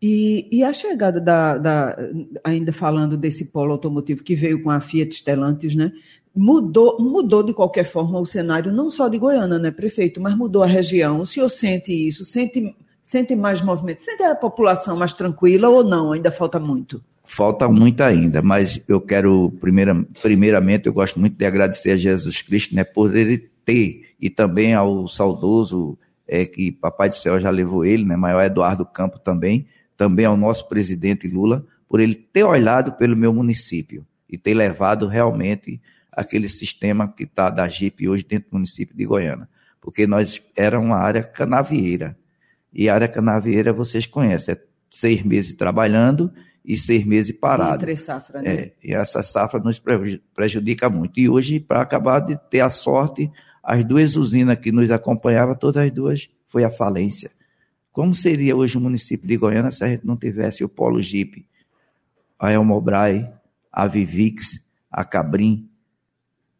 E, 0.00 0.48
e 0.50 0.62
a 0.62 0.72
chegada 0.72 1.20
da, 1.20 1.56
da, 1.56 1.96
ainda 2.42 2.72
falando 2.72 3.16
desse 3.16 3.46
polo 3.46 3.72
automotivo 3.72 4.22
que 4.22 4.34
veio 4.34 4.62
com 4.62 4.70
a 4.70 4.80
Fiat 4.80 5.14
Stellantis, 5.14 5.74
né? 5.74 5.92
Mudou, 6.36 7.00
mudou 7.00 7.42
de 7.42 7.54
qualquer 7.54 7.84
forma 7.84 8.18
o 8.18 8.26
cenário, 8.26 8.72
não 8.72 8.90
só 8.90 9.08
de 9.08 9.18
Goiânia, 9.18 9.58
né, 9.58 9.70
prefeito, 9.70 10.20
mas 10.20 10.36
mudou 10.36 10.62
a 10.64 10.66
região. 10.66 11.20
O 11.20 11.26
senhor 11.26 11.48
sente 11.48 11.92
isso? 11.92 12.24
Sente, 12.24 12.74
sente 13.02 13.36
mais 13.36 13.62
movimento? 13.62 14.02
Sente 14.02 14.24
a 14.24 14.34
população 14.34 14.96
mais 14.96 15.12
tranquila 15.12 15.68
ou 15.68 15.84
não? 15.84 16.12
Ainda 16.12 16.32
falta 16.32 16.58
muito? 16.58 17.00
Falta 17.22 17.68
muito 17.68 18.02
ainda, 18.02 18.42
mas 18.42 18.82
eu 18.86 19.00
quero, 19.00 19.52
primeira, 19.60 19.94
primeiramente, 20.20 20.86
eu 20.86 20.92
gosto 20.92 21.18
muito 21.18 21.36
de 21.36 21.46
agradecer 21.46 21.92
a 21.92 21.96
Jesus 21.96 22.42
Cristo, 22.42 22.74
né, 22.74 22.84
por 22.84 23.16
ele 23.16 23.38
ter, 23.64 24.02
e 24.20 24.28
também 24.28 24.74
ao 24.74 25.08
saudoso 25.08 25.96
é, 26.26 26.44
que 26.46 26.72
Papai 26.72 27.08
do 27.08 27.16
Céu 27.16 27.38
já 27.38 27.50
levou 27.50 27.84
ele, 27.84 28.04
né, 28.04 28.16
maior 28.16 28.42
Eduardo 28.42 28.84
Campo 28.84 29.18
também, 29.18 29.66
também 29.96 30.26
ao 30.26 30.36
nosso 30.36 30.68
presidente 30.68 31.28
Lula, 31.28 31.64
por 31.88 32.00
ele 32.00 32.14
ter 32.14 32.44
olhado 32.44 32.92
pelo 32.92 33.16
meu 33.16 33.32
município 33.32 34.06
e 34.28 34.36
ter 34.36 34.54
levado 34.54 35.06
realmente 35.06 35.80
aquele 36.10 36.48
sistema 36.48 37.08
que 37.08 37.24
está 37.24 37.50
da 37.50 37.68
JIP 37.68 38.08
hoje 38.08 38.24
dentro 38.24 38.50
do 38.50 38.54
município 38.54 38.96
de 38.96 39.04
Goiânia. 39.04 39.48
Porque 39.80 40.06
nós 40.06 40.42
era 40.56 40.78
uma 40.78 40.96
área 40.96 41.22
canavieira. 41.22 42.16
E 42.72 42.88
a 42.88 42.94
área 42.94 43.08
canavieira 43.08 43.72
vocês 43.72 44.06
conhecem, 44.06 44.54
é 44.54 44.58
seis 44.90 45.22
meses 45.22 45.54
trabalhando 45.54 46.32
e 46.64 46.76
seis 46.76 47.04
meses 47.04 47.32
parado. 47.32 47.84
Entre 47.84 47.96
safra, 47.96 48.40
né? 48.40 48.50
É, 48.50 48.72
e 48.82 48.94
essa 48.94 49.22
safra 49.22 49.60
nos 49.60 49.80
prejudica 50.34 50.88
muito. 50.88 51.20
E 51.20 51.28
hoje, 51.28 51.60
para 51.60 51.82
acabar 51.82 52.20
de 52.20 52.36
ter 52.48 52.60
a 52.60 52.70
sorte, 52.70 53.30
as 53.64 53.84
duas 53.84 54.14
usinas 54.14 54.58
que 54.58 54.70
nos 54.70 54.90
acompanhavam, 54.90 55.54
todas 55.54 55.82
as 55.82 55.90
duas, 55.90 56.28
foi 56.48 56.64
a 56.64 56.70
falência. 56.70 57.30
Como 57.90 58.14
seria 58.14 58.54
hoje 58.54 58.76
o 58.76 58.80
município 58.80 59.26
de 59.26 59.36
Goiânia 59.36 59.70
se 59.70 59.82
a 59.82 59.88
gente 59.88 60.06
não 60.06 60.16
tivesse 60.16 60.62
o 60.62 60.68
Polo 60.68 61.00
Jeep, 61.00 61.46
a 62.38 62.52
Elmobrai, 62.52 63.32
a 63.72 63.86
Vivix, 63.86 64.60
a 64.90 65.04
Cabrim? 65.04 65.68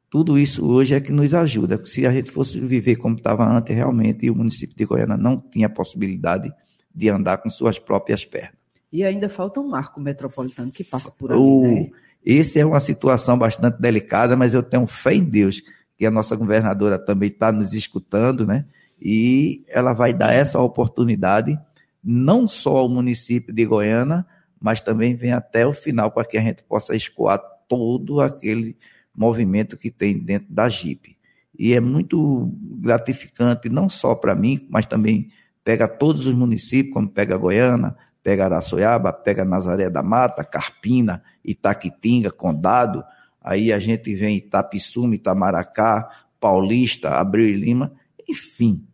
Tudo 0.09 0.39
isso 0.39 0.65
hoje 0.65 0.95
é 0.95 1.01
que 1.01 1.13
nos 1.13 1.35
ajuda. 1.35 1.85
Se 1.85 2.07
a 2.07 2.13
gente 2.13 2.31
fosse 2.31 2.61
viver 2.61 2.97
como 2.97 3.17
estava 3.17 3.45
antes, 3.45 3.75
realmente, 3.75 4.31
o 4.31 4.35
município 4.35 4.77
de 4.77 4.85
Goiânia 4.85 5.17
não 5.17 5.41
tinha 5.41 5.69
possibilidade 5.69 6.53
de 6.95 7.09
andar 7.09 7.39
com 7.39 7.51
suas 7.51 7.79
próprias 7.79 8.25
pernas. 8.25 8.55
E 8.93 9.03
ainda 9.03 9.29
falta 9.29 9.61
um 9.61 9.69
marco 9.69 10.01
metropolitano 10.01 10.71
que 10.71 10.85
passa 10.85 11.11
por 11.11 11.33
ali, 11.33 11.41
o, 11.41 11.63
né? 11.63 11.91
Essa 12.25 12.61
é 12.61 12.65
uma 12.65 12.79
situação 12.81 13.37
bastante 13.37 13.81
delicada, 13.81 14.37
mas 14.37 14.55
eu 14.55 14.63
tenho 14.63 14.87
fé 14.87 15.15
em 15.15 15.25
Deus 15.25 15.61
que 15.97 16.07
a 16.07 16.11
nossa 16.11 16.37
governadora 16.37 16.99
também 16.99 17.29
está 17.29 17.53
nos 17.53 17.73
escutando, 17.73 18.47
né? 18.47 18.65
E 19.01 19.65
ela 19.69 19.93
vai 19.93 20.13
dar 20.13 20.33
essa 20.33 20.61
oportunidade, 20.61 21.59
não 22.03 22.49
só 22.49 22.79
ao 22.79 22.89
município 22.89 23.55
de 23.55 23.65
Goiânia, 23.65 24.25
mas 24.61 24.81
também 24.81 25.15
vem 25.15 25.33
até 25.33 25.67
o 25.67 25.73
final 25.73 26.11
para 26.11 26.25
que 26.25 26.39
a 26.39 26.41
gente 26.41 26.63
possa 26.63 26.97
escoar 26.97 27.39
todo 27.69 28.21
aquele 28.21 28.77
movimento 29.15 29.77
que 29.77 29.91
tem 29.91 30.19
dentro 30.19 30.53
da 30.53 30.69
JIP. 30.69 31.17
E 31.57 31.73
é 31.73 31.81
muito 31.81 32.51
gratificante, 32.81 33.69
não 33.69 33.89
só 33.89 34.15
para 34.15 34.35
mim, 34.35 34.67
mas 34.69 34.87
também 34.87 35.29
pega 35.63 35.87
todos 35.87 36.27
os 36.27 36.35
municípios, 36.35 36.93
como 36.93 37.09
pega 37.09 37.37
Goiânia, 37.37 37.95
pega 38.23 38.47
Araçoiaba, 38.47 39.13
pega 39.13 39.45
Nazaré 39.45 39.89
da 39.89 40.03
Mata, 40.03 40.43
Carpina, 40.43 41.23
Itaquitinga, 41.45 42.31
Condado, 42.31 43.05
aí 43.45 43.73
a 43.73 43.79
gente 43.79 44.15
vem 44.15 44.39
Itapissuma, 44.39 45.15
Itamaracá, 45.15 46.09
Paulista, 46.41 47.11
Abreu 47.11 47.47
e 47.47 47.53
Lima, 47.53 47.93
enfim, 48.29 48.85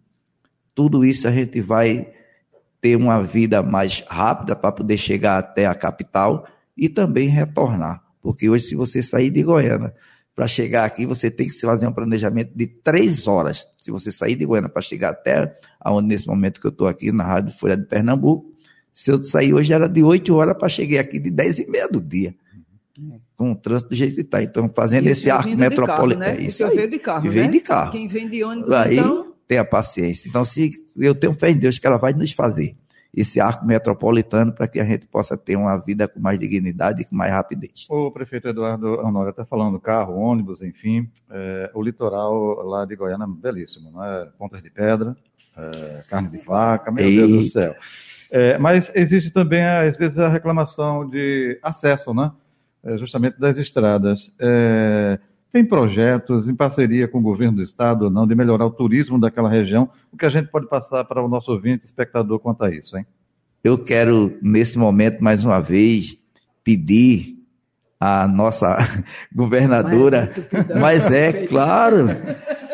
tudo 0.75 1.05
isso 1.05 1.29
a 1.29 1.31
gente 1.31 1.61
vai 1.61 2.13
ter 2.81 2.97
uma 2.97 3.23
vida 3.23 3.63
mais 3.63 4.05
rápida 4.09 4.57
para 4.57 4.73
poder 4.73 4.97
chegar 4.97 5.39
até 5.39 5.67
a 5.67 5.75
capital 5.75 6.47
e 6.77 6.89
também 6.89 7.29
retornar. 7.29 8.03
Porque 8.21 8.49
hoje, 8.49 8.65
se 8.65 8.75
você 8.75 9.03
sair 9.03 9.31
de 9.31 9.43
Goiânia 9.43 9.95
para 10.35 10.47
chegar 10.47 10.85
aqui, 10.85 11.07
você 11.07 11.31
tem 11.31 11.47
que 11.47 11.61
fazer 11.61 11.87
um 11.87 11.93
planejamento 11.93 12.53
de 12.57 12.67
três 12.67 13.27
horas. 13.27 13.67
Se 13.77 13.91
você 13.91 14.11
sair 14.11 14.37
de 14.37 14.47
Goiânia 14.47 14.71
para 14.71 14.83
chegar 14.83 15.11
até 15.11 15.55
aonde 15.79 16.09
nesse 16.09 16.27
momento 16.27 16.61
que 16.61 16.67
eu 16.67 16.71
estou 16.71 16.87
aqui 16.87 17.13
na 17.13 17.25
Rádio 17.25 17.53
Folha 17.53 17.77
de 17.77 17.87
Pernambuco, 17.87 18.51
se 18.93 19.11
eu 19.11 19.23
sair 19.23 19.55
hoje 19.55 19.73
era 19.73 19.89
de 19.89 20.03
8 20.03 20.35
horas 20.35 20.57
para 20.57 20.69
chegar 20.69 21.01
aqui 21.01 21.19
de 21.19 21.31
10 21.31 21.61
e 21.61 21.71
meia 21.71 21.89
do 21.89 22.01
dia. 22.01 22.35
Com 23.37 23.53
o 23.53 23.57
trânsito 23.57 23.91
do 23.91 23.97
jeito 23.97 24.15
que 24.15 24.21
está. 24.21 24.43
Então, 24.43 24.69
fazendo 24.69 25.09
e 25.09 25.11
esse 25.11 25.31
arco 25.31 25.49
metropolitano. 25.57 26.25
Né? 26.25 26.37
É 26.37 26.43
isso 26.43 26.65
aí. 26.65 26.77
veio 26.77 26.91
de 26.91 26.99
carro. 26.99 27.27
E 27.27 27.31
né? 27.31 27.49
de 27.49 27.61
carro. 27.61 27.93
Quem 27.93 28.09
vem 28.09 28.29
de 28.29 28.45
ônibus, 28.45 28.73
aí, 28.73 28.99
então. 28.99 29.35
Tenha 29.47 29.65
paciência. 29.65 30.29
Então, 30.29 30.45
se 30.45 30.71
eu 30.97 31.15
tenho 31.15 31.35
fé 31.35 31.51
em 31.51 31.57
Deus 31.57 31.79
que 31.79 31.87
ela 31.87 31.97
vai 31.97 32.13
nos 32.13 32.31
fazer 32.33 32.77
esse 33.13 33.41
arco 33.41 33.67
metropolitano 33.67 34.53
para 34.53 34.69
que 34.69 34.79
a 34.79 34.85
gente 34.85 35.07
possa 35.07 35.37
ter 35.37 35.57
uma 35.57 35.77
vida 35.77 36.07
com 36.07 36.21
mais 36.21 36.39
dignidade 36.39 37.03
e 37.03 37.05
com 37.05 37.17
mais 37.17 37.33
rapidez. 37.33 37.87
O 37.91 38.11
prefeito 38.11 38.49
Eduardo 38.49 39.01
Honório 39.01 39.31
está 39.31 39.45
falando 39.45 39.81
carro, 39.81 40.17
ônibus, 40.17 40.63
enfim, 40.63 41.11
é, 41.29 41.71
o 41.75 41.83
litoral 41.83 42.63
lá 42.63 42.85
de 42.85 42.95
Goiânia 42.95 43.25
é 43.25 43.29
belíssimo, 43.29 43.91
não 43.91 44.05
é? 44.05 44.29
Pontas 44.39 44.63
de 44.63 44.71
pedra, 44.71 45.17
é, 45.57 46.03
carne 46.09 46.29
de 46.29 46.39
vaca, 46.39 46.91
meu 46.91 47.09
e... 47.09 47.17
Deus 47.17 47.31
do 47.31 47.43
céu. 47.43 47.75
É, 48.31 48.57
mas 48.59 48.93
existe 48.95 49.31
também, 49.31 49.65
às 49.65 49.97
vezes, 49.97 50.17
a 50.17 50.29
reclamação 50.29 51.09
de 51.09 51.59
acesso, 51.63 52.15
né? 52.15 52.31
É, 52.83 52.97
justamente 52.97 53.39
das 53.39 53.59
estradas. 53.59 54.33
É, 54.41 55.19
tem 55.53 55.65
projetos 55.65 56.49
em 56.49 56.55
parceria 56.55 57.09
com 57.09 57.19
o 57.19 57.23
governo 57.23 57.57
do 57.57 57.63
estado 57.63 58.05
ou 58.05 58.11
não 58.11 58.27
de 58.27 58.35
melhorar 58.35 58.67
o 58.67 58.71
turismo 58.71 59.21
daquela 59.21 59.51
região? 59.51 59.91
O 60.13 60.17
que 60.17 60.25
a 60.25 60.31
gente 60.31 60.49
pode 60.49 60.69
passar 60.69 61.05
para 61.05 61.23
o 61.23 61.29
nosso 61.29 61.51
ouvinte, 61.53 61.85
espectador, 61.85 62.39
quanto 62.39 62.65
a 62.65 62.71
isso, 62.71 62.97
hein? 62.97 63.07
Eu 63.63 63.77
quero, 63.77 64.39
nesse 64.41 64.79
momento, 64.79 65.23
mais 65.23 65.45
uma 65.45 65.61
vez, 65.61 66.17
pedir 66.65 67.37
a 67.99 68.27
nossa 68.27 68.79
governadora, 69.35 70.33
mas 70.81 71.11
é 71.11 71.45
claro 71.47 72.07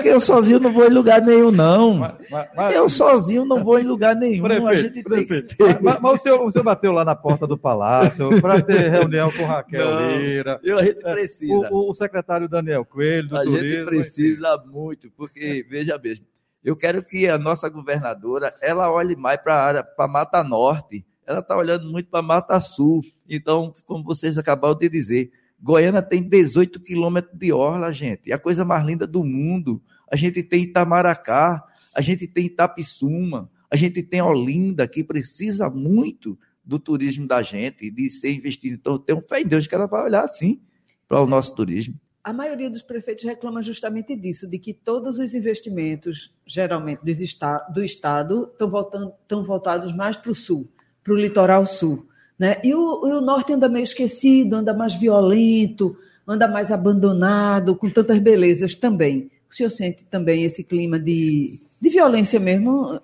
que 0.07 0.13
eu 0.13 0.21
sozinho 0.21 0.61
não 0.61 0.73
vou 0.73 0.87
em 0.87 0.95
lugar 0.95 1.21
nenhum, 1.21 1.51
não. 1.51 1.95
Mas, 1.95 2.49
mas, 2.55 2.75
eu 2.75 2.89
sozinho 2.89 3.45
não 3.45 3.65
vou 3.65 3.79
em 3.79 3.83
lugar 3.83 4.15
nenhum. 4.15 4.45
Prefeito, 4.45 4.69
a 4.69 4.75
gente 4.75 5.03
prefeito. 5.03 5.57
Ter... 5.57 5.83
Mas, 5.83 6.01
mas, 6.01 6.15
o, 6.15 6.23
senhor, 6.23 6.47
o 6.47 6.53
senhor 6.53 6.65
bateu 6.65 6.93
lá 6.93 7.05
na 7.05 7.17
porta 7.17 7.47
do 7.47 7.59
palácio 7.59 8.41
para 8.41 8.63
ter 8.63 8.89
reunião 8.91 9.31
com 9.33 9.45
Raquel 9.45 9.91
não, 9.91 10.17
Lira. 10.17 10.61
Eu, 10.63 10.79
a 10.79 10.85
gente 10.85 11.05
é, 11.05 11.13
precisa. 11.13 11.53
O, 11.53 11.91
o, 11.91 11.95
secretário 11.95 12.49
Daniel 12.49 12.85
Coelho, 12.85 13.29
do 13.29 13.37
a 13.37 13.43
turismo. 13.43 13.69
Gente 13.69 13.85
precisa 13.85 14.65
muito, 14.67 15.11
porque, 15.17 15.67
veja 15.69 15.99
mesmo, 15.99 16.25
eu 16.63 16.77
quero 16.77 17.03
que 17.03 17.29
a 17.29 17.37
nossa 17.37 17.69
governadora, 17.69 18.55
ela 18.63 18.91
olhe 18.91 19.17
mais 19.17 19.41
para 19.41 19.55
a 19.55 19.65
área, 19.65 19.85
para 19.85 20.07
Mata 20.07 20.43
Norte, 20.45 21.05
ela 21.27 21.41
está 21.41 21.57
olhando 21.57 21.91
muito 21.91 22.09
para 22.09 22.23
Mata 22.23 22.59
Sul. 22.61 23.03
Então, 23.29 23.73
como 23.85 24.05
vocês 24.05 24.39
acabaram 24.39 24.77
de 24.77 24.89
dizer, 24.89 25.33
Goiânia 25.61 26.03
tem 26.03 26.23
18 26.23 26.81
quilômetros 26.81 27.37
de 27.37 27.53
orla, 27.53 27.93
gente. 27.93 28.31
É 28.31 28.35
a 28.35 28.39
coisa 28.39 28.65
mais 28.65 28.85
linda 28.85 29.07
do 29.07 29.25
mundo. 29.25 29.83
A 30.11 30.17
gente 30.17 30.43
tem 30.43 30.63
Itamaracá, 30.63 31.65
a 31.95 32.01
gente 32.01 32.27
tem 32.27 32.47
Itapissuma, 32.47 33.51
a 33.71 33.77
gente 33.77 34.03
tem 34.03 34.23
Olinda, 34.23 34.87
que 34.87 35.03
precisa 35.03 35.69
muito 35.69 36.39
do 36.65 36.79
turismo 36.79 37.27
da 37.27 37.43
gente, 37.43 37.91
de 37.91 38.11
ser 38.11 38.33
investido. 38.33 38.75
Então, 38.75 38.95
eu 38.95 38.99
tenho 38.99 39.25
fé 39.29 39.41
em 39.41 39.47
Deus 39.47 39.67
que 39.67 39.75
ela 39.75 39.87
vai 39.87 40.05
olhar 40.05 40.25
assim 40.25 40.61
para 41.09 41.21
o 41.21 41.27
nosso 41.27 41.55
turismo. 41.55 41.95
A 42.23 42.33
maioria 42.33 42.69
dos 42.69 42.83
prefeitos 42.83 43.23
reclama 43.23 43.63
justamente 43.63 44.17
disso, 44.17 44.49
de 44.49 44.59
que 44.59 44.75
todos 44.75 45.21
os 45.21 45.33
investimentos, 45.33 46.35
geralmente 46.45 46.99
do, 46.99 47.73
do 47.73 47.85
Estado, 47.85 48.51
estão, 48.51 48.69
voltando, 48.69 49.15
voltados 49.45 49.93
mais 49.93 50.17
para 50.17 50.33
o 50.33 50.35
Sul, 50.35 50.69
para 51.05 51.13
o 51.13 51.17
litoral 51.17 51.65
sul. 51.65 52.09
Né? 52.37 52.61
E, 52.65 52.75
o, 52.75 53.07
e 53.07 53.13
o 53.13 53.21
norte 53.21 53.53
anda 53.53 53.69
meio 53.69 53.85
esquecido, 53.85 54.57
anda 54.57 54.75
mais 54.75 54.95
violento, 54.97 55.97
anda 56.27 56.49
mais 56.49 56.73
abandonado, 56.73 57.77
com 57.77 57.89
tantas 57.89 58.19
belezas 58.19 58.75
também. 58.75 59.31
O 59.51 59.55
senhor 59.55 59.71
sente 59.71 60.07
também 60.07 60.45
esse 60.45 60.65
clima 60.65 60.99
de, 60.99 61.61
de 61.81 61.89
violência 61.89 62.41
mesmo? 62.41 63.01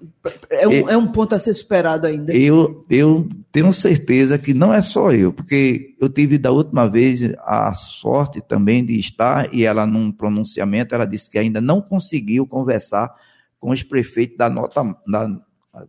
É 0.51 0.67
um, 0.67 0.91
é 0.91 0.97
um 0.97 1.07
ponto 1.07 1.35
a 1.35 1.39
ser 1.39 1.55
superado 1.55 2.07
ainda? 2.07 2.35
Eu, 2.37 2.85
eu 2.91 3.29
tenho 3.51 3.73
certeza 3.73 4.39
que 4.39 4.53
não 4.53 4.73
é 4.73 4.81
só 4.81 5.13
eu, 5.13 5.33
porque 5.33 5.95
eu 6.01 6.09
tive 6.09 6.39
da 6.39 6.51
última 6.51 6.89
vez 6.89 7.21
a 7.39 7.73
sorte 7.75 8.41
também 8.41 8.85
de 8.85 8.99
estar, 8.99 9.55
e 9.55 9.65
ela, 9.65 9.87
num 9.87 10.11
pronunciamento, 10.11 10.95
ela 10.95 11.07
disse 11.07 11.31
que 11.31 11.39
ainda 11.39 11.61
não 11.61 11.81
conseguiu 11.81 12.47
conversar 12.47 13.15
com 13.61 13.71
os 13.71 13.83
prefeitos 13.83 14.37
da, 14.37 14.51
nota, 14.51 14.83
da, 15.07 15.41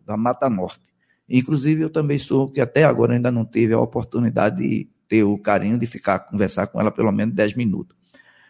da 0.06 0.16
Mata 0.16 0.48
Norte. 0.48 0.84
Inclusive, 1.28 1.82
eu 1.82 1.90
também 1.90 2.18
sou 2.18 2.50
que 2.50 2.60
até 2.60 2.84
agora 2.84 3.14
ainda 3.14 3.30
não 3.30 3.44
teve 3.44 3.72
a 3.72 3.80
oportunidade 3.80 4.58
de 4.58 4.88
ter 5.08 5.24
o 5.24 5.38
carinho 5.38 5.78
de 5.78 5.86
ficar 5.86 6.18
conversar 6.20 6.66
com 6.66 6.80
ela 6.80 6.90
pelo 6.90 7.10
menos 7.10 7.34
10 7.34 7.54
minutos. 7.54 7.96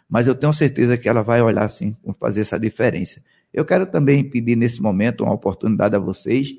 Mas 0.09 0.27
eu 0.27 0.35
tenho 0.35 0.53
certeza 0.53 0.97
que 0.97 1.09
ela 1.09 1.23
vai 1.23 1.41
olhar 1.43 1.65
assim, 1.65 1.97
fazer 2.19 2.43
essa 2.43 2.59
diferença. 2.59 3.21
Eu 3.53 3.65
quero 3.65 3.87
também 3.87 4.23
pedir 4.23 4.57
nesse 4.57 4.83
momento 4.83 5.25
uma 5.25 5.33
oportunidade 5.33 5.95
a 5.97 5.99
vocês 5.99 6.55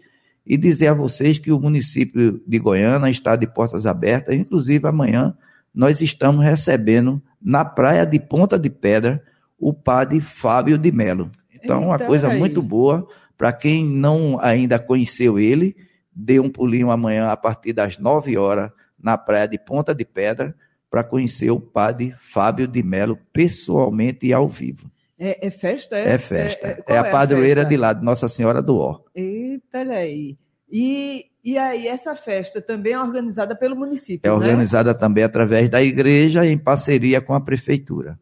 e 0.46 0.58
dizer 0.58 0.88
a 0.88 0.94
vocês 0.94 1.40
que 1.40 1.52
o 1.52 1.60
município 1.60 2.42
de 2.46 2.60
Goiânia 2.60 3.10
está 3.10 3.36
de 3.36 3.48
portas 3.48 3.86
abertas, 3.86 4.36
inclusive 4.36 4.88
amanhã 4.88 5.36
nós 5.74 6.00
estamos 6.00 6.44
recebendo 6.44 7.22
na 7.42 7.66
praia 7.66 8.06
de 8.06 8.20
Ponta 8.20 8.58
de 8.58 8.70
Pedra 8.70 9.22
o 9.60 9.74
padre 9.74 10.22
Fábio 10.22 10.78
de 10.78 10.92
Melo. 10.92 11.30
Então, 11.54 11.86
uma 11.86 12.00
coisa 12.00 12.30
aí. 12.30 12.40
muito 12.40 12.62
boa 12.62 13.08
para 13.38 13.52
quem 13.52 13.86
não 13.86 14.40
ainda 14.40 14.80
conheceu 14.80 15.38
ele, 15.38 15.76
dê 16.16 16.40
um 16.40 16.50
pulinho 16.50 16.92
amanhã 16.92 17.28
a 17.28 17.36
partir 17.36 17.74
das 17.74 17.98
9 17.98 18.38
horas 18.38 18.72
na 18.98 19.18
praia 19.18 19.48
de 19.48 19.60
Ponta 19.60 19.94
de 19.94 20.06
Pedra 20.06 20.56
para 20.96 21.04
conhecer 21.04 21.52
o 21.52 21.60
padre 21.60 22.16
Fábio 22.18 22.66
de 22.66 22.82
Melo 22.82 23.20
pessoalmente 23.34 24.28
e 24.28 24.32
ao 24.32 24.48
vivo. 24.48 24.90
É, 25.20 25.46
é 25.46 25.50
festa? 25.50 25.98
É, 25.98 26.14
é 26.14 26.18
festa. 26.18 26.68
É, 26.68 26.84
é, 26.88 26.94
é 26.94 26.98
a 26.98 27.04
padroeira 27.12 27.64
a 27.64 27.64
de 27.66 27.76
lá, 27.76 27.92
de 27.92 28.02
Nossa 28.02 28.30
Senhora 28.30 28.62
do 28.62 28.78
Ó. 28.78 29.02
Eita, 29.14 29.80
olha 29.80 29.98
aí. 29.98 30.38
E, 30.72 31.26
e 31.44 31.58
aí, 31.58 31.86
essa 31.86 32.16
festa 32.16 32.62
também 32.62 32.94
é 32.94 33.00
organizada 33.02 33.58
pelo 33.58 33.76
município, 33.76 34.26
É 34.26 34.30
né? 34.30 34.34
organizada 34.34 34.96
também 34.96 35.26
através 35.26 35.70
da 35.70 35.84
igreja 35.84 36.46
em 36.46 36.58
parceria 36.58 37.20
com 37.20 37.34
a 37.34 37.42
prefeitura. 37.42 38.18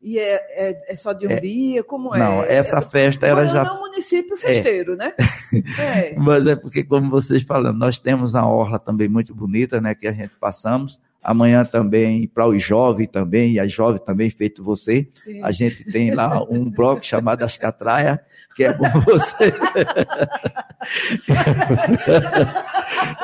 E 0.00 0.18
é, 0.18 0.34
é, 0.34 0.92
é 0.94 0.96
só 0.96 1.12
de 1.12 1.26
um 1.26 1.30
é, 1.30 1.40
dia? 1.40 1.84
Como 1.84 2.14
é? 2.14 2.18
Não, 2.18 2.42
essa 2.42 2.80
festa 2.80 3.26
ela 3.26 3.44
já. 3.44 3.64
é 3.64 3.70
um 3.70 3.80
município 3.80 4.34
festeiro, 4.38 4.96
né? 4.96 5.12
É. 5.78 6.14
Mas 6.16 6.46
é 6.46 6.56
porque, 6.56 6.82
como 6.82 7.10
vocês 7.10 7.42
falando, 7.42 7.78
nós 7.78 7.98
temos 7.98 8.34
a 8.34 8.44
orla 8.46 8.78
também 8.78 9.08
muito 9.08 9.34
bonita, 9.34 9.78
né? 9.80 9.94
Que 9.94 10.08
a 10.08 10.12
gente 10.12 10.34
passamos. 10.40 10.98
Amanhã 11.24 11.64
também, 11.64 12.28
para 12.28 12.46
os 12.46 12.62
jovens 12.62 13.06
também, 13.06 13.54
e 13.54 13.58
as 13.58 13.72
jovens 13.72 14.00
também, 14.00 14.28
feito 14.28 14.62
você, 14.62 15.08
Sim. 15.14 15.42
a 15.42 15.50
gente 15.50 15.82
tem 15.82 16.14
lá 16.14 16.44
um 16.44 16.70
bloco 16.70 17.02
chamado 17.02 17.42
As 17.42 17.56
Catraias, 17.56 18.18
que 18.54 18.62
é 18.62 18.74
bom 18.74 18.84
você. 19.00 19.54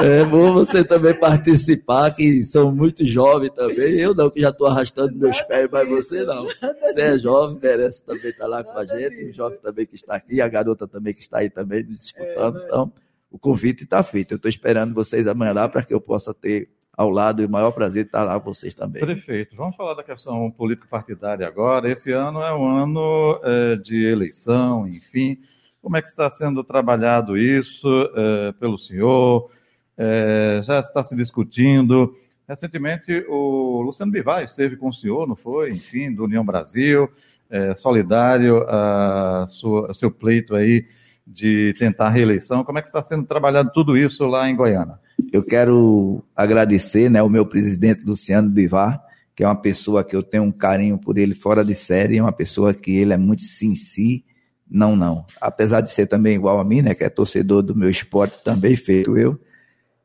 é 0.01 0.25
bom 0.25 0.55
você 0.55 0.83
também 0.83 1.13
participar, 1.13 2.11
que 2.13 2.43
são 2.43 2.75
muito 2.75 3.05
jovens 3.05 3.51
também. 3.51 3.99
Eu 3.99 4.15
não, 4.15 4.31
que 4.31 4.41
já 4.41 4.49
estou 4.49 4.67
arrastando 4.67 5.15
meus 5.15 5.39
pés, 5.43 5.69
mas 5.71 5.87
você 5.87 6.25
não. 6.25 6.47
Você 6.47 7.01
é 7.03 7.19
jovem, 7.19 7.59
merece 7.63 8.03
também 8.03 8.31
estar 8.31 8.47
lá 8.47 8.65
com 8.65 8.79
a 8.79 8.85
gente, 8.87 9.27
o 9.27 9.35
jovem 9.35 9.59
também 9.59 9.85
que 9.85 9.97
está 9.97 10.15
aqui, 10.15 10.41
a 10.41 10.49
garota 10.49 10.89
também 10.89 11.13
que 11.13 11.21
está 11.21 11.41
aí 11.41 11.51
também 11.51 11.83
nos 11.83 12.07
escutando. 12.07 12.63
É, 12.63 12.65
então, 12.65 12.91
o 13.31 13.39
convite 13.39 13.85
está 13.85 14.03
feito. 14.03 14.33
Eu 14.33 14.37
estou 14.37 14.49
esperando 14.49 14.95
vocês 14.95 15.27
amanhã 15.27 15.53
lá 15.53 15.69
para 15.69 15.83
que 15.83 15.93
eu 15.93 16.01
possa 16.01 16.33
ter 16.33 16.71
ao 17.01 17.09
lado 17.09 17.41
e 17.41 17.47
o 17.47 17.49
maior 17.49 17.71
prazer 17.71 18.05
estar 18.05 18.25
lá 18.25 18.39
com 18.39 18.53
vocês 18.53 18.75
também. 18.75 19.01
Prefeito, 19.01 19.57
vamos 19.57 19.75
falar 19.75 19.95
da 19.95 20.03
questão 20.03 20.51
político-partidária 20.51 21.49
agora. 21.49 21.91
Esse 21.91 22.13
ano 22.13 22.43
é 22.43 22.55
um 22.55 22.77
ano 22.77 23.41
é, 23.43 23.77
de 23.77 24.05
eleição, 24.05 24.87
enfim. 24.87 25.39
Como 25.81 25.97
é 25.97 26.03
que 26.03 26.09
está 26.09 26.31
sendo 26.31 26.63
trabalhado 26.63 27.39
isso 27.39 27.89
é, 28.15 28.53
pelo 28.53 28.77
senhor? 28.77 29.51
É, 29.97 30.61
já 30.63 30.81
está 30.81 31.03
se 31.03 31.17
discutindo. 31.17 32.15
Recentemente, 32.47 33.25
o 33.31 33.81
Luciano 33.81 34.13
Bivar 34.13 34.45
esteve 34.45 34.77
com 34.77 34.89
o 34.89 34.93
senhor, 34.93 35.27
não 35.27 35.37
foi? 35.37 35.71
Enfim, 35.71 36.15
do 36.15 36.25
União 36.25 36.45
Brasil, 36.45 37.09
é, 37.49 37.75
solidário 37.77 38.63
a, 38.69 39.47
sua, 39.49 39.91
a 39.91 39.95
seu 39.95 40.11
pleito 40.11 40.55
aí 40.55 40.85
de 41.31 41.75
tentar 41.79 42.07
a 42.07 42.11
reeleição. 42.11 42.65
Como 42.65 42.79
é 42.79 42.83
que 42.83 42.89
está 42.89 43.03
sendo 43.03 43.25
trabalhado 43.25 43.71
tudo 43.73 43.97
isso 43.97 44.27
lá 44.27 44.51
em 44.51 44.57
Goiânia? 44.57 44.99
Eu 45.33 45.45
quero 45.45 46.25
agradecer 46.35 47.09
né, 47.09 47.23
o 47.23 47.29
meu 47.29 47.47
presidente 47.47 48.05
Luciano 48.05 48.51
Bivar, 48.51 49.01
que 49.35 49.45
é 49.45 49.47
uma 49.47 49.55
pessoa 49.61 50.03
que 50.03 50.17
eu 50.17 50.23
tenho 50.23 50.43
um 50.43 50.53
carinho 50.53 50.99
por 50.99 51.17
ele 51.17 51.35
fora 51.35 51.65
de 51.65 51.75
série, 51.75 52.19
é 52.19 52.23
uma 52.23 52.33
pessoa 52.33 52.75
que 52.75 52.97
ele 52.97 53.13
é 53.13 53.17
muito 53.17 53.43
sim, 53.43 53.75
sim, 53.75 54.25
não, 54.69 54.97
não. 54.97 55.25
Apesar 55.41 55.81
de 55.81 55.91
ser 55.91 56.07
também 56.07 56.35
igual 56.35 56.59
a 56.59 56.65
mim, 56.65 56.83
né, 56.83 56.95
que 56.95 57.05
é 57.05 57.09
torcedor 57.09 57.63
do 57.63 57.75
meu 57.77 57.91
esporte 57.91 58.43
também, 58.45 58.77
feito 58.77 59.17
eu. 59.17 59.39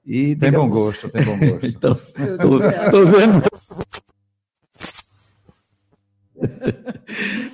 E, 0.05 0.35
tem 0.35 0.51
digamos... 0.51 0.69
bom 0.69 0.75
gosto, 0.75 1.09
tem 1.09 1.23
bom 1.23 1.37
gosto. 1.39 1.65
então, 1.65 1.95
tô, 2.39 2.59
tô 2.91 3.05
vendo. 3.07 3.43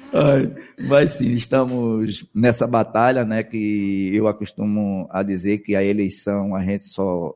Mas 0.88 1.12
sim, 1.12 1.32
estamos 1.32 2.26
nessa 2.34 2.68
batalha, 2.68 3.24
né? 3.24 3.44
Que 3.44 4.12
eu 4.14 4.28
acostumo 4.28 5.08
a 5.10 5.24
dizer 5.24 5.60
que 5.60 5.76
a 5.76 5.84
eleição 5.84 6.56
a 6.56 6.64
gente 6.64 6.84
só 6.84 7.36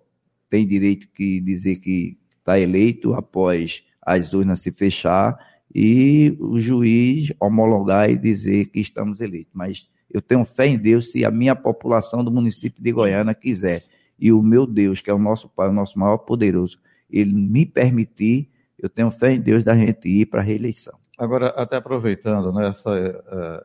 tem 0.49 0.67
direito 0.67 1.07
que 1.09 1.39
dizer 1.39 1.77
que 1.77 2.17
está 2.39 2.59
eleito 2.59 3.13
após 3.13 3.83
as 4.01 4.33
urnas 4.33 4.61
se 4.61 4.71
fechar 4.71 5.37
e 5.73 6.37
o 6.39 6.59
juiz 6.59 7.33
homologar 7.39 8.09
e 8.09 8.15
dizer 8.15 8.67
que 8.67 8.79
estamos 8.79 9.19
eleitos. 9.19 9.51
Mas 9.53 9.89
eu 10.11 10.21
tenho 10.21 10.45
fé 10.45 10.67
em 10.67 10.77
Deus 10.77 11.11
se 11.11 11.25
a 11.25 11.31
minha 11.31 11.55
população 11.55 12.23
do 12.23 12.31
município 12.31 12.83
de 12.83 12.91
Goiânia 12.91 13.33
quiser 13.33 13.83
e 14.17 14.31
o 14.31 14.41
meu 14.41 14.65
Deus, 14.65 15.01
que 15.01 15.09
é 15.09 15.13
o 15.13 15.19
nosso 15.19 15.49
Pai, 15.49 15.67
o 15.67 15.73
nosso 15.73 15.97
maior 15.99 16.19
poderoso, 16.19 16.79
ele 17.09 17.33
me 17.33 17.65
permitir, 17.65 18.49
eu 18.77 18.89
tenho 18.89 19.11
fé 19.11 19.33
em 19.33 19.41
Deus 19.41 19.63
da 19.63 19.75
gente 19.75 20.07
ir 20.07 20.27
para 20.27 20.39
a 20.39 20.43
reeleição. 20.43 20.97
Agora, 21.17 21.47
até 21.49 21.77
aproveitando 21.77 22.51
né, 22.51 22.69
essa, 22.69 22.89
eh, 22.91 23.63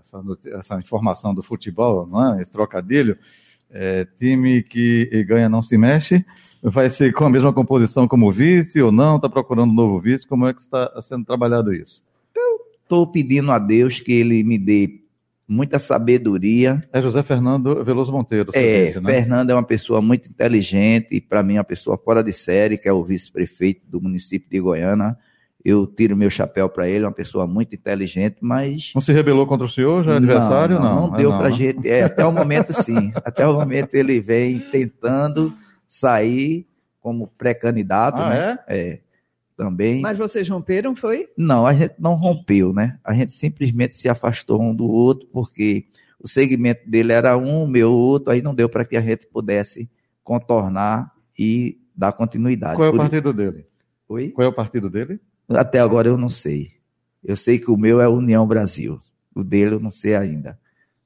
essa, 0.00 0.22
essa, 0.58 0.78
informação 0.78 1.32
do 1.32 1.42
futebol, 1.42 2.08
é? 2.36 2.42
esse 2.42 2.50
trocadilho, 2.50 3.16
é, 3.70 4.04
time 4.16 4.62
que 4.62 5.24
ganha 5.24 5.48
não 5.48 5.62
se 5.62 5.78
mexe, 5.78 6.24
vai 6.60 6.90
ser 6.90 7.12
com 7.12 7.24
a 7.24 7.30
mesma 7.30 7.52
composição 7.52 8.08
como 8.08 8.32
vice 8.32 8.82
ou 8.82 8.90
não? 8.90 9.16
Está 9.16 9.28
procurando 9.28 9.70
um 9.70 9.74
novo 9.74 10.00
vice? 10.00 10.26
Como 10.26 10.48
é 10.48 10.52
que 10.52 10.60
está 10.60 11.00
sendo 11.00 11.24
trabalhado 11.24 11.72
isso? 11.72 12.02
Eu 12.34 12.60
estou 12.82 13.06
pedindo 13.06 13.52
a 13.52 13.58
Deus 13.60 14.00
que 14.00 14.12
ele 14.12 14.42
me 14.42 14.58
dê 14.58 15.00
muita 15.46 15.78
sabedoria. 15.78 16.80
É 16.92 17.00
José 17.00 17.22
Fernando 17.22 17.84
Veloso 17.84 18.10
Monteiro. 18.10 18.50
É, 18.52 18.86
disse, 18.86 19.00
né? 19.00 19.14
Fernando 19.14 19.50
é 19.50 19.54
uma 19.54 19.62
pessoa 19.62 20.02
muito 20.02 20.28
inteligente 20.28 21.06
e 21.12 21.20
para 21.20 21.40
mim 21.44 21.54
é 21.54 21.58
uma 21.58 21.64
pessoa 21.64 21.96
fora 21.96 22.24
de 22.24 22.32
série, 22.32 22.76
que 22.76 22.88
é 22.88 22.92
o 22.92 23.04
vice-prefeito 23.04 23.82
do 23.88 24.00
município 24.00 24.50
de 24.50 24.58
Goiânia 24.58 25.16
eu 25.64 25.86
tiro 25.86 26.16
meu 26.16 26.30
chapéu 26.30 26.68
para 26.68 26.88
ele, 26.88 27.04
é 27.04 27.08
uma 27.08 27.14
pessoa 27.14 27.46
muito 27.46 27.74
inteligente, 27.74 28.38
mas. 28.40 28.92
Não 28.94 29.02
se 29.02 29.12
rebelou 29.12 29.46
contra 29.46 29.66
o 29.66 29.70
senhor, 29.70 30.04
já 30.04 30.14
é 30.14 30.16
adversário? 30.16 30.80
Não, 30.80 30.94
não, 30.94 31.06
não 31.08 31.16
deu 31.16 31.32
é 31.32 31.38
para 31.38 31.50
gente. 31.50 31.88
É, 31.88 32.02
até 32.04 32.24
o 32.24 32.32
momento, 32.32 32.72
sim. 32.82 33.12
até 33.24 33.46
o 33.46 33.54
momento 33.54 33.94
ele 33.94 34.20
vem 34.20 34.58
tentando 34.58 35.52
sair 35.86 36.66
como 37.00 37.26
pré-candidato, 37.26 38.20
ah, 38.20 38.30
né? 38.30 38.58
É? 38.66 38.78
é? 38.78 39.00
Também. 39.56 40.00
Mas 40.00 40.16
vocês 40.16 40.48
romperam, 40.48 40.96
foi? 40.96 41.28
Não, 41.36 41.66
a 41.66 41.74
gente 41.74 41.94
não 41.98 42.14
rompeu, 42.14 42.72
né? 42.72 42.98
A 43.04 43.12
gente 43.12 43.32
simplesmente 43.32 43.94
se 43.94 44.08
afastou 44.08 44.60
um 44.62 44.74
do 44.74 44.86
outro, 44.86 45.28
porque 45.30 45.84
o 46.18 46.26
segmento 46.26 46.88
dele 46.88 47.12
era 47.12 47.36
um, 47.36 47.64
o 47.64 47.68
meu 47.68 47.92
outro, 47.92 48.32
aí 48.32 48.40
não 48.40 48.54
deu 48.54 48.70
para 48.70 48.86
que 48.86 48.96
a 48.96 49.02
gente 49.02 49.26
pudesse 49.26 49.90
contornar 50.24 51.12
e 51.38 51.78
dar 51.94 52.12
continuidade. 52.12 52.76
Qual 52.76 52.86
é 52.86 52.88
o 52.88 52.92
Por... 52.92 53.00
partido 53.00 53.32
dele? 53.34 53.66
Oi? 54.08 54.30
Qual 54.30 54.46
é 54.46 54.48
o 54.48 54.52
partido 54.52 54.88
dele? 54.88 55.20
Até 55.50 55.78
agora 55.80 56.08
eu 56.08 56.16
não 56.16 56.28
sei. 56.28 56.72
Eu 57.22 57.36
sei 57.36 57.58
que 57.58 57.70
o 57.70 57.76
meu 57.76 58.00
é 58.00 58.08
União 58.08 58.46
Brasil. 58.46 58.98
O 59.34 59.44
dele 59.44 59.74
eu 59.74 59.80
não 59.80 59.90
sei 59.90 60.14
ainda. 60.14 60.58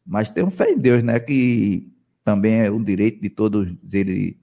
Mas 0.06 0.30
tenho 0.30 0.50
fé 0.50 0.70
em 0.70 0.78
Deus, 0.78 1.02
né? 1.02 1.18
Que 1.18 1.90
também 2.22 2.60
é 2.60 2.70
um 2.70 2.82
direito 2.82 3.20
de 3.20 3.30
todos 3.30 3.74
ele 3.92 4.38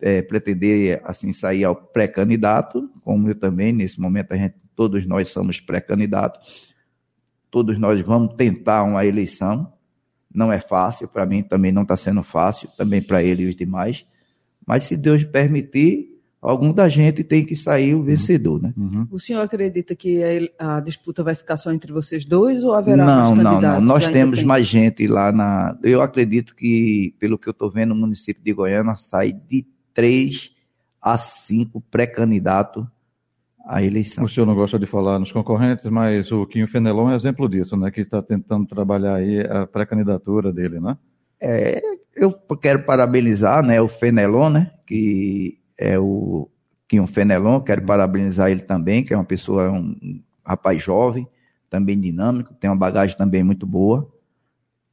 é, 0.00 0.22
pretender 0.22 1.00
assim 1.04 1.32
sair 1.32 1.64
ao 1.64 1.74
pré-candidato, 1.74 2.90
como 3.02 3.28
eu 3.28 3.34
também, 3.34 3.72
nesse 3.72 4.00
momento 4.00 4.32
a 4.32 4.36
gente, 4.36 4.54
todos 4.76 5.06
nós 5.06 5.30
somos 5.30 5.60
pré-candidatos, 5.60 6.74
todos 7.50 7.78
nós 7.78 8.00
vamos 8.02 8.34
tentar 8.34 8.82
uma 8.82 9.06
eleição, 9.06 9.72
não 10.32 10.52
é 10.52 10.60
fácil, 10.60 11.08
para 11.08 11.24
mim 11.24 11.42
também 11.42 11.72
não 11.72 11.82
está 11.82 11.96
sendo 11.96 12.22
fácil, 12.22 12.68
também 12.76 13.00
para 13.00 13.22
ele 13.22 13.44
e 13.44 13.48
os 13.48 13.56
demais, 13.56 14.04
mas 14.66 14.84
se 14.84 14.96
Deus 14.96 15.24
permitir, 15.24 16.13
algum 16.44 16.72
da 16.72 16.88
gente 16.88 17.24
tem 17.24 17.44
que 17.44 17.56
sair 17.56 17.94
o 17.94 18.02
vencedor, 18.02 18.60
né? 18.62 18.74
Uhum. 18.76 19.08
O 19.10 19.18
senhor 19.18 19.40
acredita 19.40 19.96
que 19.96 20.22
a, 20.58 20.76
a, 20.76 20.80
disputa 20.80 21.24
vai 21.24 21.34
ficar 21.34 21.56
só 21.56 21.72
entre 21.72 21.90
vocês 21.90 22.26
dois 22.26 22.62
ou 22.62 22.74
haverá 22.74 23.04
não, 23.04 23.16
mais 23.16 23.28
candidatos? 23.30 23.62
Não, 23.62 23.74
não, 23.74 23.80
nós 23.80 24.06
temos 24.08 24.42
mais 24.42 24.66
gente 24.66 25.06
lá 25.06 25.32
na... 25.32 25.76
Eu 25.82 26.02
acredito 26.02 26.54
que, 26.54 27.14
pelo 27.18 27.38
que 27.38 27.48
eu 27.48 27.52
estou 27.52 27.70
vendo, 27.70 27.92
o 27.92 27.96
município 27.96 28.44
de 28.44 28.52
Goiânia 28.52 28.94
sai 28.94 29.32
de 29.32 29.66
três 29.94 30.52
a 31.00 31.16
cinco 31.16 31.80
pré-candidatos 31.90 32.84
à 33.66 33.82
eleição. 33.82 34.24
O 34.24 34.28
senhor 34.28 34.44
não 34.46 34.54
gosta 34.54 34.78
de 34.78 34.86
falar 34.86 35.18
nos 35.18 35.32
concorrentes, 35.32 35.86
mas 35.86 36.30
o 36.30 36.46
Quinho 36.46 36.68
Fenelon 36.68 37.10
é 37.10 37.16
exemplo 37.16 37.48
disso, 37.48 37.74
né? 37.76 37.90
Que 37.90 38.02
está 38.02 38.20
tentando 38.20 38.66
trabalhar 38.66 39.14
aí 39.14 39.40
a 39.40 39.66
pré-candidatura 39.66 40.52
dele, 40.52 40.78
né? 40.78 40.96
É, 41.40 41.80
eu 42.14 42.32
quero 42.60 42.84
parabenizar 42.84 43.62
né, 43.62 43.80
o 43.80 43.88
Fenelon, 43.88 44.50
né? 44.50 44.70
Que 44.86 45.58
é 45.76 45.98
o 45.98 46.48
Quinho 46.88 47.06
Fenelon, 47.06 47.60
quero 47.60 47.84
parabenizar 47.84 48.50
ele 48.50 48.62
também, 48.62 49.02
que 49.02 49.12
é 49.12 49.16
uma 49.16 49.24
pessoa, 49.24 49.70
um 49.70 50.20
rapaz 50.44 50.82
jovem, 50.82 51.26
também 51.68 51.98
dinâmico, 51.98 52.54
tem 52.54 52.70
uma 52.70 52.76
bagagem 52.76 53.16
também 53.16 53.42
muito 53.42 53.66
boa. 53.66 54.08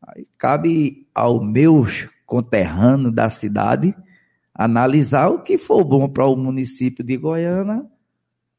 Aí 0.01 0.25
cabe 0.37 1.07
ao 1.13 1.43
meus 1.43 2.09
conterrâneo 2.25 3.11
da 3.11 3.29
cidade 3.29 3.95
analisar 4.53 5.29
o 5.29 5.41
que 5.41 5.57
for 5.57 5.83
bom 5.83 6.09
para 6.09 6.25
o 6.25 6.35
município 6.35 7.03
de 7.03 7.17
Goiânia, 7.17 7.85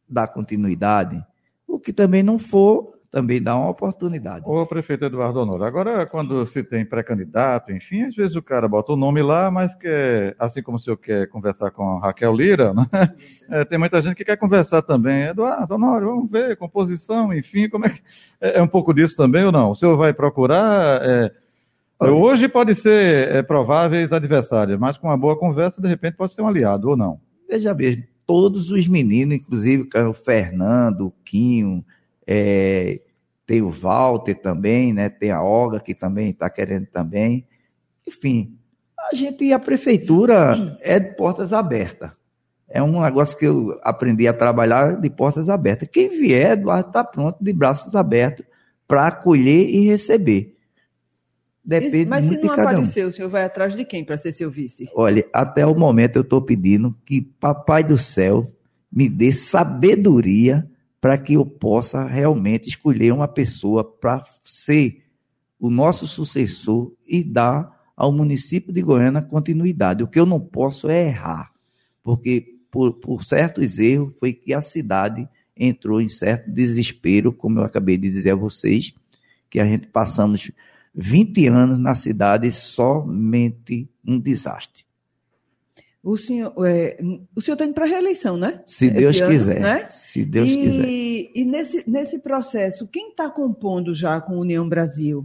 dar 0.09 0.29
continuidade. 0.29 1.25
O 1.67 1.79
que 1.79 1.93
também 1.93 2.23
não 2.23 2.39
for, 2.39 2.99
também 3.13 3.43
dá 3.43 3.55
uma 3.55 3.69
oportunidade. 3.69 4.43
Ô, 4.49 4.65
prefeito 4.65 5.05
Eduardo 5.05 5.39
Honor, 5.39 5.63
agora 5.65 6.07
quando 6.07 6.47
se 6.47 6.65
tem 6.65 6.83
pré-candidato, 6.83 7.71
enfim, 7.71 8.05
às 8.05 8.15
vezes 8.15 8.35
o 8.35 8.43
cara 8.43 8.67
bota 8.67 8.95
o 8.95 8.97
nome 8.97 9.23
lá, 9.23 9.51
mas 9.51 9.75
quer, 9.75 10.35
assim 10.39 10.63
como 10.63 10.79
o 10.79 10.81
senhor 10.81 10.97
quer 10.97 11.29
conversar 11.29 11.71
com 11.71 11.99
a 11.99 12.01
Raquel 12.01 12.35
Lira, 12.35 12.73
né? 12.73 12.87
é, 13.51 13.67
tem 13.67 13.79
muita 13.79 14.01
gente 14.01 14.17
que 14.17 14.25
quer 14.25 14.39
conversar 14.39 14.81
também. 14.81 15.25
Eduardo 15.25 15.75
Honor, 15.75 16.01
vamos 16.01 16.31
ver, 16.31 16.57
composição, 16.57 17.35
enfim, 17.35 17.69
como 17.69 17.85
é 17.85 17.91
que. 17.91 18.01
É, 18.41 18.59
é 18.59 18.63
um 18.63 18.67
pouco 18.67 18.95
disso 18.95 19.15
também 19.15 19.45
ou 19.45 19.53
não? 19.53 19.73
O 19.73 19.77
senhor 19.77 19.95
vai 19.95 20.15
procurar. 20.15 21.03
É, 21.03 21.31
hoje 22.01 22.49
pode 22.49 22.75
ser 22.75 23.31
é, 23.31 23.43
prováveis 23.43 24.11
adversários, 24.11 24.79
mas 24.79 24.97
com 24.97 25.09
uma 25.09 25.19
boa 25.19 25.39
conversa, 25.39 25.83
de 25.83 25.89
repente, 25.89 26.17
pode 26.17 26.33
ser 26.33 26.41
um 26.41 26.49
aliado 26.49 26.89
ou 26.89 26.97
não. 26.97 27.21
Veja 27.47 27.75
mesmo, 27.75 28.05
todos 28.27 28.71
os 28.71 28.89
meninos, 28.89 29.35
inclusive 29.35 29.87
o 30.09 30.15
Fernando, 30.15 31.09
o 31.09 31.15
Quinho, 31.23 31.85
é, 32.27 33.01
tem 33.47 33.63
o 33.63 33.71
Walter 33.71 34.35
também, 34.35 34.93
né? 34.93 35.09
Tem 35.09 35.31
a 35.31 35.43
Olga 35.43 35.81
que 35.81 35.95
também 35.95 36.31
está 36.31 36.49
querendo 36.49 36.87
também. 36.87 37.47
Enfim, 38.07 38.57
a 39.11 39.15
gente, 39.15 39.53
a 39.53 39.59
prefeitura 39.59 40.79
é 40.81 40.99
de 40.99 41.17
portas 41.17 41.53
abertas. 41.53 42.11
é 42.69 42.83
um 42.83 43.03
negócio 43.03 43.37
que 43.37 43.47
eu 43.47 43.79
aprendi 43.83 44.27
a 44.27 44.33
trabalhar 44.33 45.01
de 45.01 45.11
portas 45.11 45.51
abertas. 45.51 45.89
Quem 45.89 46.09
vier, 46.09 46.53
Eduardo 46.53 46.89
está 46.89 47.05
pronto, 47.05 47.43
de 47.43 47.53
braços 47.53 47.95
abertos, 47.95 48.47
para 48.87 49.09
acolher 49.09 49.69
e 49.69 49.87
receber. 49.87 50.57
Depende 51.65 52.07
Mas 52.07 52.25
se 52.25 52.39
não 52.39 52.53
aparecer, 52.53 53.05
um. 53.05 53.09
o 53.09 53.13
senhor 53.13 53.29
vai 53.29 53.45
atrás 53.45 53.77
de 53.77 53.85
quem 53.85 54.05
para 54.05 54.17
ser 54.17 54.33
seu 54.33 54.51
vice? 54.51 54.89
Olha, 54.95 55.25
até 55.33 55.65
o 55.65 55.75
momento 55.75 56.17
eu 56.17 56.23
estou 56.23 56.43
pedindo 56.43 56.97
que 57.05 57.21
Papai 57.21 57.85
do 57.85 57.97
Céu 57.97 58.53
me 58.91 59.09
dê 59.09 59.33
sabedoria 59.33 60.69
para 61.03 61.19
que 61.19 61.35
eu 61.35 61.45
possa 61.45 62.05
realmente 62.05 62.69
escolher 62.69 63.13
uma 63.13 63.27
pessoa 63.27 63.83
para 63.83 64.25
ser 64.45 65.03
o 65.59 65.69
nosso 65.69 66.07
sucessor 66.07 66.93
e 67.05 67.25
dar 67.25 67.91
ao 67.97 68.13
município 68.13 68.73
de 68.73 68.83
Goiânia 68.83 69.21
continuidade. 69.21 70.05
O 70.05 70.07
que 70.07 70.21
eu 70.21 70.25
não 70.25 70.39
posso 70.39 70.89
é 70.89 71.09
errar, 71.09 71.51
porque 72.05 72.55
por, 72.71 72.93
por 72.95 73.25
certos 73.25 73.81
erros 73.81 74.15
foi 74.21 74.33
que 74.33 74.55
a 74.55 74.63
cidade 74.63 75.29
entrou 75.57 76.01
em 76.01 76.09
certo 76.09 76.49
desespero, 76.49 77.33
como 77.33 77.59
eu 77.59 77.65
acabei 77.65 77.97
de 77.97 78.09
dizer 78.09 78.31
a 78.31 78.37
vocês, 78.37 78.95
que 79.51 79.59
a 79.59 79.67
gente 79.67 79.89
passamos 79.89 80.53
20 80.95 81.49
anos 81.49 81.79
na 81.81 81.97
cidade 81.97 82.53
somente 82.53 83.91
um 84.07 84.21
desastre. 84.21 84.85
O 86.03 86.17
senhor 86.17 86.53
é, 86.67 86.99
o 87.35 87.41
senhor 87.41 87.55
está 87.55 87.65
indo 87.65 87.75
para 87.75 87.85
a 87.85 87.89
reeleição, 87.89 88.37
né? 88.37 88.61
Se 88.67 88.91
Deus 88.91 89.21
ano, 89.21 89.31
quiser. 89.31 89.61
Né? 89.61 89.87
Se 89.87 90.25
Deus 90.25 90.49
e, 90.49 90.57
quiser. 90.57 90.89
E 91.35 91.45
nesse, 91.45 91.89
nesse 91.89 92.19
processo, 92.19 92.89
quem 92.89 93.11
está 93.11 93.31
compondo 93.31 93.95
já 93.95 94.21
com 94.21 94.37
União 94.37 94.69
Brasil 94.69 95.25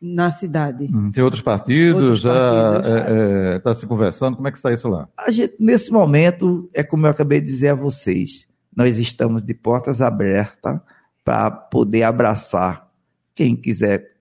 na 0.00 0.30
cidade? 0.30 0.84
Hum, 0.84 1.10
tem 1.10 1.22
outros 1.22 1.42
partidos, 1.42 2.00
outros 2.00 2.20
já 2.20 2.78
está 2.78 2.88
é, 2.88 3.56
é, 3.56 3.58
tá 3.58 3.74
se 3.74 3.86
conversando, 3.86 4.36
como 4.36 4.48
é 4.48 4.50
que 4.50 4.56
está 4.56 4.72
isso 4.72 4.88
lá? 4.88 5.08
A 5.16 5.30
gente, 5.30 5.54
nesse 5.60 5.90
momento, 5.90 6.68
é 6.72 6.82
como 6.82 7.06
eu 7.06 7.10
acabei 7.10 7.40
de 7.40 7.46
dizer 7.46 7.68
a 7.68 7.74
vocês, 7.74 8.46
nós 8.74 8.98
estamos 8.98 9.42
de 9.42 9.52
portas 9.52 10.00
abertas 10.00 10.80
para 11.22 11.50
poder 11.50 12.02
abraçar 12.02 12.90
quem 13.34 13.56
quiser 13.56 14.14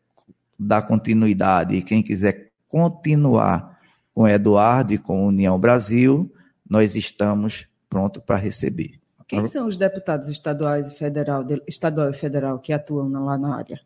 dar 0.57 0.83
continuidade 0.83 1.81
quem 1.81 2.01
quiser 2.01 2.51
continuar 2.69 3.72
com 4.13 4.27
Eduardo 4.27 4.93
e 4.93 4.97
com 4.97 5.27
União 5.27 5.59
Brasil, 5.59 6.31
nós 6.69 6.95
estamos 6.95 7.67
prontos 7.89 8.21
para 8.25 8.37
receber. 8.37 8.99
Quem 9.27 9.45
são 9.45 9.67
os 9.67 9.77
deputados 9.77 10.27
estaduais 10.27 10.87
e 10.87 10.95
federal, 10.95 11.45
estadual 11.67 12.09
e 12.09 12.13
federal 12.13 12.59
que 12.59 12.71
atuam 12.71 13.09
lá 13.23 13.37
na 13.37 13.55
área? 13.55 13.79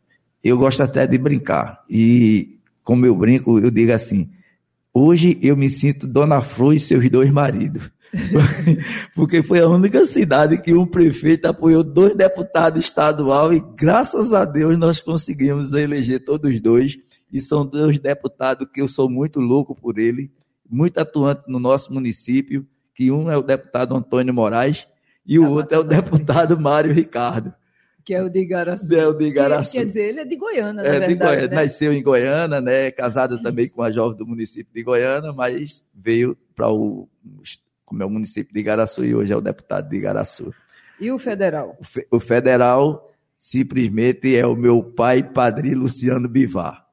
Eu 0.43 0.57
gosto 0.57 0.83
até 0.83 1.07
de 1.07 1.17
brincar. 1.17 1.83
E 1.89 2.59
como 2.83 3.05
eu 3.05 3.15
brinco, 3.15 3.59
eu 3.59 3.71
digo 3.71 3.93
assim: 3.93 4.29
hoje 4.93 5.37
eu 5.41 5.55
me 5.55 5.69
sinto 5.69 6.07
Dona 6.07 6.41
Flor 6.41 6.73
e 6.73 6.79
seus 6.79 7.09
dois 7.09 7.31
maridos. 7.31 7.89
Porque 9.13 9.43
foi 9.43 9.59
a 9.59 9.67
única 9.67 10.05
cidade 10.05 10.61
que 10.61 10.73
um 10.73 10.85
prefeito 10.85 11.45
apoiou 11.45 11.83
dois 11.83 12.15
deputados 12.15 12.83
estadual 12.83 13.53
e 13.53 13.61
graças 13.77 14.33
a 14.33 14.45
Deus 14.45 14.77
nós 14.77 14.99
conseguimos 14.99 15.73
eleger 15.73 16.23
todos 16.23 16.59
dois. 16.59 16.97
E 17.31 17.41
são 17.41 17.65
dois 17.65 17.99
deputados 17.99 18.67
que 18.73 18.81
eu 18.81 18.87
sou 18.87 19.09
muito 19.09 19.39
louco 19.39 19.75
por 19.75 19.97
ele, 19.97 20.31
muito 20.69 20.97
atuante 20.99 21.43
no 21.47 21.59
nosso 21.59 21.93
município, 21.93 22.67
que 22.93 23.11
um 23.11 23.29
é 23.29 23.37
o 23.37 23.43
deputado 23.43 23.95
Antônio 23.95 24.33
Moraes 24.33 24.87
e 25.25 25.37
o 25.37 25.43
tá 25.43 25.49
outro 25.49 25.75
é 25.75 25.79
o 25.79 25.83
deputado 25.83 26.59
Mário 26.59 26.93
Ricardo. 26.93 27.53
Que 28.03 28.13
é 28.13 28.23
o 28.23 28.29
de 28.29 28.39
Igaraçu. 28.39 28.95
É 28.95 29.05
o 29.05 29.13
de 29.13 29.25
Igaraçu. 29.25 29.73
quer 29.73 29.85
dizer, 29.85 30.09
ele 30.09 30.21
é 30.21 30.25
de 30.25 30.35
Goiânia, 30.37 30.81
é, 30.81 30.91
verdade, 30.91 31.13
de 31.13 31.19
Goiânia. 31.19 31.47
Né? 31.49 31.55
Nasceu 31.55 31.91
em 31.91 32.01
Goiânia, 32.01 32.61
né? 32.61 32.89
casado 32.91 33.41
também 33.41 33.67
com 33.67 33.83
a 33.83 33.91
jovem 33.91 34.17
do 34.17 34.25
município 34.25 34.73
de 34.73 34.81
Goiânia, 34.81 35.33
mas 35.33 35.85
veio 35.93 36.37
para 36.55 36.71
o 36.71 37.09
como 37.87 38.03
é 38.03 38.05
o 38.05 38.09
município 38.09 38.53
de 38.53 38.59
Igaraçu, 38.59 39.05
e 39.05 39.15
hoje 39.15 39.31
é 39.31 39.37
o 39.37 39.41
deputado 39.41 39.89
de 39.89 39.95
Igaraçu. 39.95 40.53
E 40.99 41.09
o 41.09 41.17
federal? 41.17 41.77
O, 41.79 41.85
fe, 41.85 42.05
o 42.11 42.19
federal 42.19 43.09
simplesmente 43.37 44.35
é 44.35 44.45
o 44.45 44.55
meu 44.55 44.83
pai, 44.83 45.23
padrinho 45.23 45.79
Luciano 45.79 46.27
Bivar, 46.27 46.85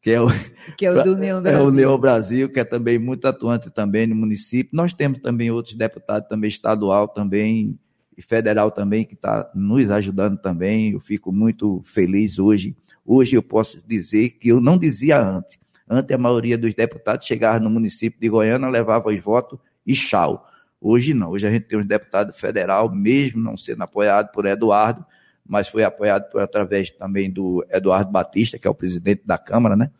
que 0.00 0.10
é 0.10 0.20
o, 0.20 0.28
que 0.76 0.86
é 0.86 0.90
o 0.90 1.02
do 1.02 1.14
União 1.14 1.42
Brasil. 1.42 1.60
É 1.60 1.62
o 1.62 1.68
União 1.68 1.98
Brasil, 1.98 2.48
que 2.48 2.60
é 2.60 2.64
também 2.64 2.98
muito 2.98 3.26
atuante 3.26 3.70
também 3.70 4.06
no 4.06 4.14
município. 4.14 4.74
Nós 4.74 4.94
temos 4.94 5.18
também 5.18 5.50
outros 5.50 5.74
deputados, 5.74 6.28
também 6.28 6.48
estadual 6.48 7.08
também, 7.08 7.78
e 8.16 8.22
federal 8.22 8.70
também, 8.70 9.04
que 9.04 9.14
está 9.14 9.50
nos 9.54 9.90
ajudando 9.90 10.38
também. 10.38 10.92
Eu 10.92 11.00
fico 11.00 11.32
muito 11.32 11.82
feliz 11.86 12.38
hoje. 12.38 12.76
Hoje 13.04 13.36
eu 13.36 13.42
posso 13.42 13.82
dizer 13.86 14.30
que 14.30 14.48
eu 14.48 14.60
não 14.60 14.78
dizia 14.78 15.20
antes. 15.20 15.58
Antes 15.88 16.14
a 16.14 16.18
maioria 16.18 16.56
dos 16.56 16.74
deputados 16.74 17.26
chegava 17.26 17.58
no 17.58 17.70
município 17.70 18.20
de 18.20 18.28
Goiânia, 18.28 18.68
levava 18.68 19.08
os 19.08 19.18
votos 19.20 19.58
e 19.86 19.94
tchau. 19.94 20.46
Hoje 20.80 21.12
não, 21.12 21.30
hoje 21.30 21.46
a 21.46 21.50
gente 21.50 21.66
tem 21.66 21.78
um 21.78 21.84
deputado 21.84 22.32
federal, 22.32 22.94
mesmo 22.94 23.42
não 23.42 23.56
sendo 23.56 23.82
apoiado 23.82 24.30
por 24.32 24.46
Eduardo, 24.46 25.04
mas 25.50 25.66
foi 25.66 25.82
apoiado 25.82 26.30
por, 26.30 26.40
através 26.40 26.92
também 26.92 27.28
do 27.28 27.66
Eduardo 27.68 28.12
Batista, 28.12 28.56
que 28.56 28.68
é 28.68 28.70
o 28.70 28.74
presidente 28.74 29.22
da 29.26 29.36
Câmara, 29.36 29.74
né? 29.74 29.90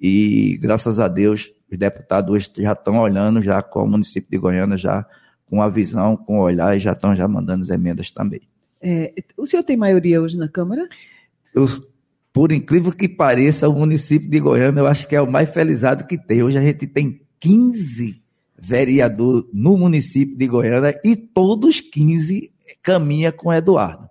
E 0.00 0.58
graças 0.60 0.98
a 0.98 1.06
Deus, 1.06 1.52
os 1.70 1.78
deputados 1.78 2.34
hoje 2.34 2.50
já 2.58 2.72
estão 2.72 2.98
olhando 2.98 3.40
já 3.40 3.62
com 3.62 3.84
o 3.84 3.88
município 3.88 4.28
de 4.28 4.36
Goiânia, 4.36 4.76
já 4.76 5.06
com 5.48 5.62
a 5.62 5.68
visão, 5.68 6.16
com 6.16 6.40
o 6.40 6.42
olhar, 6.42 6.76
e 6.76 6.80
já 6.80 6.90
estão 6.90 7.14
já 7.14 7.28
mandando 7.28 7.62
as 7.62 7.70
emendas 7.70 8.10
também. 8.10 8.40
É, 8.82 9.14
o 9.36 9.46
senhor 9.46 9.62
tem 9.62 9.76
maioria 9.76 10.20
hoje 10.20 10.36
na 10.36 10.48
Câmara? 10.48 10.88
Eu, 11.54 11.66
por 12.32 12.50
incrível 12.50 12.90
que 12.90 13.08
pareça, 13.08 13.68
o 13.68 13.78
município 13.78 14.28
de 14.28 14.40
Goiânia 14.40 14.80
eu 14.80 14.88
acho 14.88 15.06
que 15.06 15.14
é 15.14 15.22
o 15.22 15.30
mais 15.30 15.48
felizado 15.50 16.04
que 16.04 16.18
tem. 16.18 16.42
Hoje 16.42 16.58
a 16.58 16.62
gente 16.62 16.84
tem 16.84 17.20
15 17.38 18.20
vereador 18.58 19.48
no 19.52 19.78
município 19.78 20.36
de 20.36 20.48
Goiânia 20.48 21.00
e 21.04 21.14
todos 21.14 21.80
15 21.80 22.52
caminha 22.82 23.30
com 23.30 23.52
Eduardo. 23.52 24.10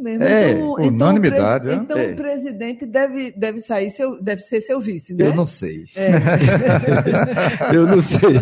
É 0.00 0.02
mesmo. 0.02 0.24
É, 0.24 0.50
então, 0.50 0.74
unanimidade. 0.74 1.66
Então, 1.66 1.82
então 1.82 1.98
é. 1.98 2.12
o 2.12 2.16
presidente 2.16 2.86
deve, 2.86 3.30
deve 3.32 3.58
sair 3.60 3.90
seu, 3.90 4.20
deve 4.22 4.42
ser 4.42 4.60
seu 4.60 4.80
vice, 4.80 5.14
né? 5.14 5.26
Eu 5.26 5.34
não 5.34 5.46
sei. 5.46 5.84
É. 5.94 6.10
eu 7.74 7.86
não 7.86 8.00
sei. 8.00 8.36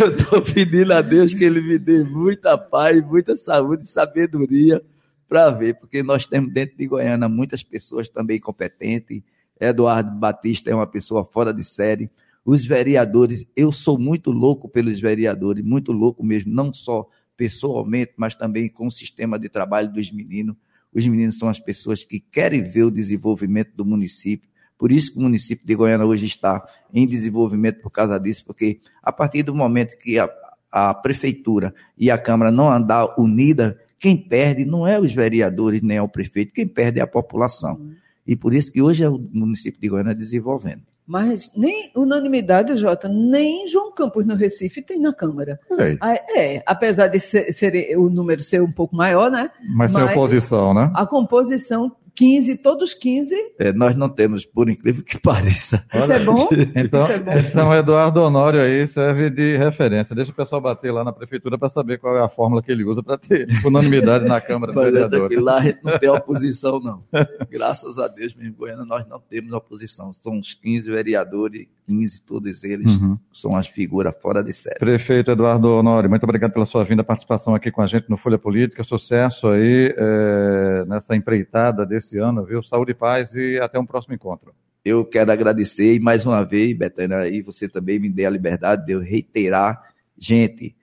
Eu 0.00 0.16
estou 0.16 0.42
pedindo 0.42 0.92
a 0.92 1.02
Deus 1.02 1.34
que 1.34 1.44
ele 1.44 1.60
me 1.60 1.78
dê 1.78 2.02
muita 2.02 2.56
paz, 2.56 3.02
muita 3.04 3.36
saúde 3.36 3.84
e 3.84 3.88
sabedoria 3.88 4.82
para 5.28 5.50
ver, 5.50 5.74
porque 5.78 6.02
nós 6.02 6.26
temos 6.26 6.52
dentro 6.52 6.76
de 6.76 6.86
Goiânia 6.86 7.28
muitas 7.28 7.62
pessoas 7.62 8.08
também 8.08 8.38
competentes. 8.38 9.22
Eduardo 9.60 10.10
Batista 10.18 10.70
é 10.70 10.74
uma 10.74 10.86
pessoa 10.86 11.24
fora 11.24 11.52
de 11.52 11.62
série 11.62 12.10
os 12.44 12.64
vereadores, 12.64 13.46
eu 13.54 13.70
sou 13.70 13.98
muito 13.98 14.30
louco 14.30 14.68
pelos 14.68 15.00
vereadores, 15.00 15.64
muito 15.64 15.92
louco 15.92 16.24
mesmo, 16.24 16.52
não 16.52 16.74
só 16.74 17.08
pessoalmente, 17.42 18.12
mas 18.16 18.36
também 18.36 18.68
com 18.68 18.86
o 18.86 18.90
sistema 18.90 19.36
de 19.36 19.48
trabalho 19.48 19.92
dos 19.92 20.12
meninos. 20.12 20.54
Os 20.94 21.04
meninos 21.04 21.38
são 21.38 21.48
as 21.48 21.58
pessoas 21.58 22.04
que 22.04 22.20
querem 22.20 22.62
ver 22.62 22.84
o 22.84 22.90
desenvolvimento 22.90 23.72
do 23.74 23.84
município. 23.84 24.48
Por 24.78 24.92
isso 24.92 25.12
que 25.12 25.18
o 25.18 25.22
município 25.22 25.66
de 25.66 25.74
Goiânia 25.74 26.06
hoje 26.06 26.24
está 26.24 26.64
em 26.94 27.04
desenvolvimento 27.04 27.82
por 27.82 27.90
causa 27.90 28.16
disso, 28.20 28.44
porque 28.46 28.78
a 29.02 29.10
partir 29.10 29.42
do 29.42 29.52
momento 29.52 29.98
que 29.98 30.20
a, 30.20 30.30
a 30.70 30.94
prefeitura 30.94 31.74
e 31.98 32.12
a 32.12 32.16
Câmara 32.16 32.52
não 32.52 32.70
andar 32.70 33.18
unida, 33.18 33.76
quem 33.98 34.16
perde 34.16 34.64
não 34.64 34.86
é 34.86 35.00
os 35.00 35.12
vereadores 35.12 35.82
nem 35.82 35.96
é 35.96 36.02
o 36.02 36.08
prefeito, 36.08 36.52
quem 36.52 36.68
perde 36.68 37.00
é 37.00 37.02
a 37.02 37.08
população. 37.08 37.90
E 38.24 38.36
por 38.36 38.54
isso 38.54 38.72
que 38.72 38.80
hoje 38.80 39.02
é 39.02 39.08
o 39.08 39.18
município 39.18 39.80
de 39.80 39.88
Goiânia 39.88 40.14
desenvolvendo. 40.14 40.82
Mas 41.06 41.50
nem 41.56 41.90
unanimidade, 41.96 42.76
Jota, 42.76 43.08
nem 43.08 43.66
João 43.66 43.92
Campos 43.92 44.24
no 44.24 44.34
Recife 44.34 44.80
tem 44.80 45.00
na 45.00 45.12
Câmara. 45.12 45.58
É, 46.00 46.56
é 46.56 46.62
apesar 46.64 47.08
de 47.08 47.18
ser, 47.18 47.52
ser, 47.52 47.98
o 47.98 48.08
número 48.08 48.40
ser 48.40 48.62
um 48.62 48.70
pouco 48.70 48.94
maior, 48.94 49.30
né? 49.30 49.50
Mas, 49.60 49.92
Mas 49.92 50.04
tem 50.04 50.12
oposição, 50.12 50.72
né? 50.72 50.90
A 50.94 51.04
composição 51.04 51.94
15, 52.14 52.58
todos 52.58 52.94
15. 52.94 53.34
É, 53.58 53.72
nós 53.72 53.96
não 53.96 54.08
temos, 54.08 54.44
por 54.44 54.68
incrível 54.68 55.02
que 55.02 55.18
pareça. 55.20 55.84
Isso 55.94 56.12
é 56.12 56.24
bom? 56.24 56.48
Então, 56.74 57.06
é 57.06 57.18
bom. 57.18 57.32
então, 57.38 57.74
Eduardo 57.74 58.20
Honório 58.20 58.60
aí 58.60 58.86
serve 58.86 59.30
de 59.30 59.56
referência. 59.56 60.14
Deixa 60.14 60.30
o 60.30 60.34
pessoal 60.34 60.60
bater 60.60 60.92
lá 60.92 61.04
na 61.04 61.12
prefeitura 61.12 61.58
para 61.58 61.70
saber 61.70 61.98
qual 61.98 62.16
é 62.16 62.20
a 62.20 62.28
fórmula 62.28 62.62
que 62.62 62.70
ele 62.70 62.84
usa 62.84 63.02
para 63.02 63.18
ter 63.18 63.48
unanimidade 63.64 64.26
na 64.26 64.40
Câmara 64.40 64.72
dos 64.72 64.84
Vereadores. 64.84 65.38
Lá 65.38 65.58
a 65.58 65.62
gente 65.62 65.78
não 65.82 65.98
tem 65.98 66.08
oposição, 66.08 66.80
não. 66.80 67.04
Graças 67.50 67.98
a 67.98 68.08
Deus, 68.08 68.34
mesmo 68.34 68.54
Goiânia, 68.56 68.84
nós 68.84 69.06
não 69.08 69.20
temos 69.20 69.52
oposição. 69.52 70.12
São 70.12 70.34
uns 70.34 70.54
15 70.54 70.90
vereadores, 70.90 71.66
15, 71.92 72.22
todos 72.22 72.64
eles 72.64 72.96
uhum. 72.96 73.18
são 73.32 73.56
as 73.56 73.66
figuras 73.66 74.14
fora 74.20 74.42
de 74.42 74.52
série. 74.52 74.78
Prefeito 74.78 75.30
Eduardo 75.30 75.68
Honório, 75.68 76.08
muito 76.08 76.22
obrigado 76.24 76.52
pela 76.52 76.66
sua 76.66 76.84
vinda, 76.84 77.02
participação 77.02 77.54
aqui 77.54 77.70
com 77.70 77.82
a 77.82 77.86
gente 77.86 78.08
no 78.08 78.16
Folha 78.16 78.38
Política. 78.38 78.84
Sucesso 78.84 79.48
aí 79.48 79.94
é, 79.96 80.84
nessa 80.86 81.16
empreitada 81.16 81.84
desse 81.84 82.12
esse 82.12 82.18
ano, 82.18 82.44
viu? 82.44 82.62
Saúde 82.62 82.92
e 82.92 82.94
paz 82.94 83.34
e 83.34 83.58
até 83.58 83.78
um 83.78 83.86
próximo 83.86 84.14
encontro. 84.14 84.52
Eu 84.84 85.04
quero 85.04 85.30
agradecer 85.30 85.94
e 85.94 86.00
mais 86.00 86.26
uma 86.26 86.44
vez, 86.44 86.76
Betânia, 86.76 87.18
aí 87.18 87.40
você 87.40 87.68
também 87.68 87.98
me 87.98 88.10
dê 88.10 88.26
a 88.26 88.30
liberdade 88.30 88.84
de 88.84 88.92
eu 88.92 89.00
reiterar. 89.00 89.80
Gente, 90.18 90.76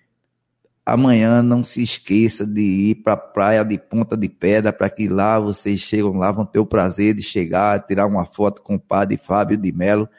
amanhã 0.85 1.43
não 1.43 1.63
se 1.63 1.83
esqueça 1.83 2.47
de 2.47 2.61
ir 2.61 2.95
para 2.95 3.13
a 3.13 3.17
praia 3.17 3.63
de 3.63 3.77
Ponta 3.77 4.15
de 4.15 4.29
Pedra, 4.29 4.71
para 4.71 4.89
que 4.89 5.07
lá 5.07 5.37
vocês 5.37 5.81
chegam 5.81 6.17
lá, 6.17 6.31
vão 6.31 6.45
ter 6.45 6.59
o 6.59 6.65
prazer 6.65 7.13
de 7.13 7.21
chegar, 7.21 7.85
tirar 7.85 8.07
uma 8.07 8.25
foto 8.25 8.61
com 8.61 8.75
o 8.75 8.79
padre 8.79 9.17
Fábio 9.17 9.57
de 9.57 9.71
Melo 9.71 10.09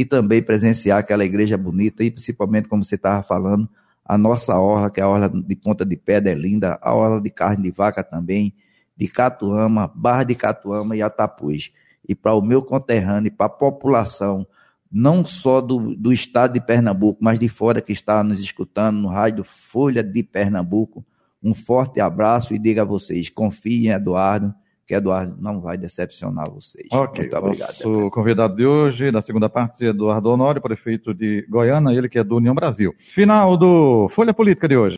e 0.00 0.04
também 0.06 0.42
presenciar 0.42 0.98
aquela 0.98 1.26
igreja 1.26 1.58
bonita 1.58 2.02
e 2.02 2.10
principalmente, 2.10 2.66
como 2.66 2.82
você 2.82 2.94
estava 2.94 3.22
falando, 3.22 3.68
a 4.02 4.16
nossa 4.16 4.58
orla, 4.58 4.90
que 4.90 4.98
é 4.98 5.02
a 5.02 5.08
orla 5.08 5.28
de 5.28 5.54
Ponta 5.54 5.84
de 5.84 5.94
Pedra, 5.94 6.32
é 6.32 6.34
linda, 6.34 6.78
a 6.80 6.94
orla 6.94 7.20
de 7.20 7.28
carne 7.28 7.64
de 7.64 7.70
vaca 7.70 8.02
também, 8.02 8.54
de 8.96 9.06
Catuama, 9.06 9.92
Barra 9.94 10.24
de 10.24 10.34
Catuama 10.34 10.96
e 10.96 11.02
Atapuz. 11.02 11.70
E 12.08 12.14
para 12.14 12.32
o 12.32 12.40
meu 12.40 12.62
conterrâneo 12.62 13.28
e 13.28 13.30
para 13.30 13.44
a 13.44 13.50
população, 13.50 14.46
não 14.90 15.22
só 15.22 15.60
do, 15.60 15.94
do 15.94 16.14
estado 16.14 16.54
de 16.54 16.62
Pernambuco, 16.62 17.22
mas 17.22 17.38
de 17.38 17.50
fora 17.50 17.82
que 17.82 17.92
está 17.92 18.24
nos 18.24 18.40
escutando 18.40 18.96
no 18.96 19.08
rádio 19.08 19.44
Folha 19.44 20.02
de 20.02 20.22
Pernambuco, 20.22 21.04
um 21.42 21.52
forte 21.52 22.00
abraço 22.00 22.54
e 22.54 22.58
diga 22.58 22.80
a 22.80 22.86
vocês, 22.86 23.28
confiem 23.28 23.88
em 23.88 23.90
Eduardo, 23.90 24.54
que 24.90 24.94
Eduardo 24.96 25.36
não 25.38 25.60
vai 25.60 25.78
decepcionar 25.78 26.50
vocês. 26.50 26.88
Ok, 26.90 27.20
Muito 27.22 27.36
obrigado. 27.36 27.68
Nosso 27.68 27.82
Eduardo. 27.88 28.10
convidado 28.10 28.56
de 28.56 28.66
hoje, 28.66 29.12
da 29.12 29.22
segunda 29.22 29.48
parte, 29.48 29.84
Eduardo 29.84 30.30
Honório, 30.30 30.60
prefeito 30.60 31.14
de 31.14 31.46
Goiânia, 31.48 31.96
ele 31.96 32.08
que 32.08 32.18
é 32.18 32.24
do 32.24 32.34
União 32.34 32.52
Brasil. 32.52 32.92
Final 32.98 33.56
do 33.56 34.08
Folha 34.08 34.34
Política 34.34 34.66
de 34.66 34.76
hoje. 34.76 34.96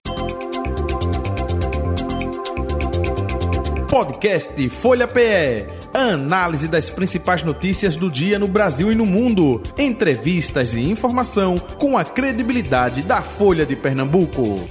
Podcast 3.90 4.66
Folha 4.70 5.07
PE. 5.07 5.66
Análise 5.92 6.68
das 6.68 6.88
principais 6.88 7.42
notícias 7.42 7.94
do 7.94 8.11
dia 8.11 8.38
no 8.38 8.48
Brasil 8.48 8.90
e 8.90 8.94
no 8.94 9.05
mundo. 9.05 9.61
Entrevistas 9.78 10.72
e 10.72 10.81
informação 10.81 11.59
com 11.59 11.98
a 11.98 12.05
credibilidade 12.05 13.02
da 13.02 13.20
Folha 13.20 13.66
de 13.66 13.76
Pernambuco. 13.76 14.66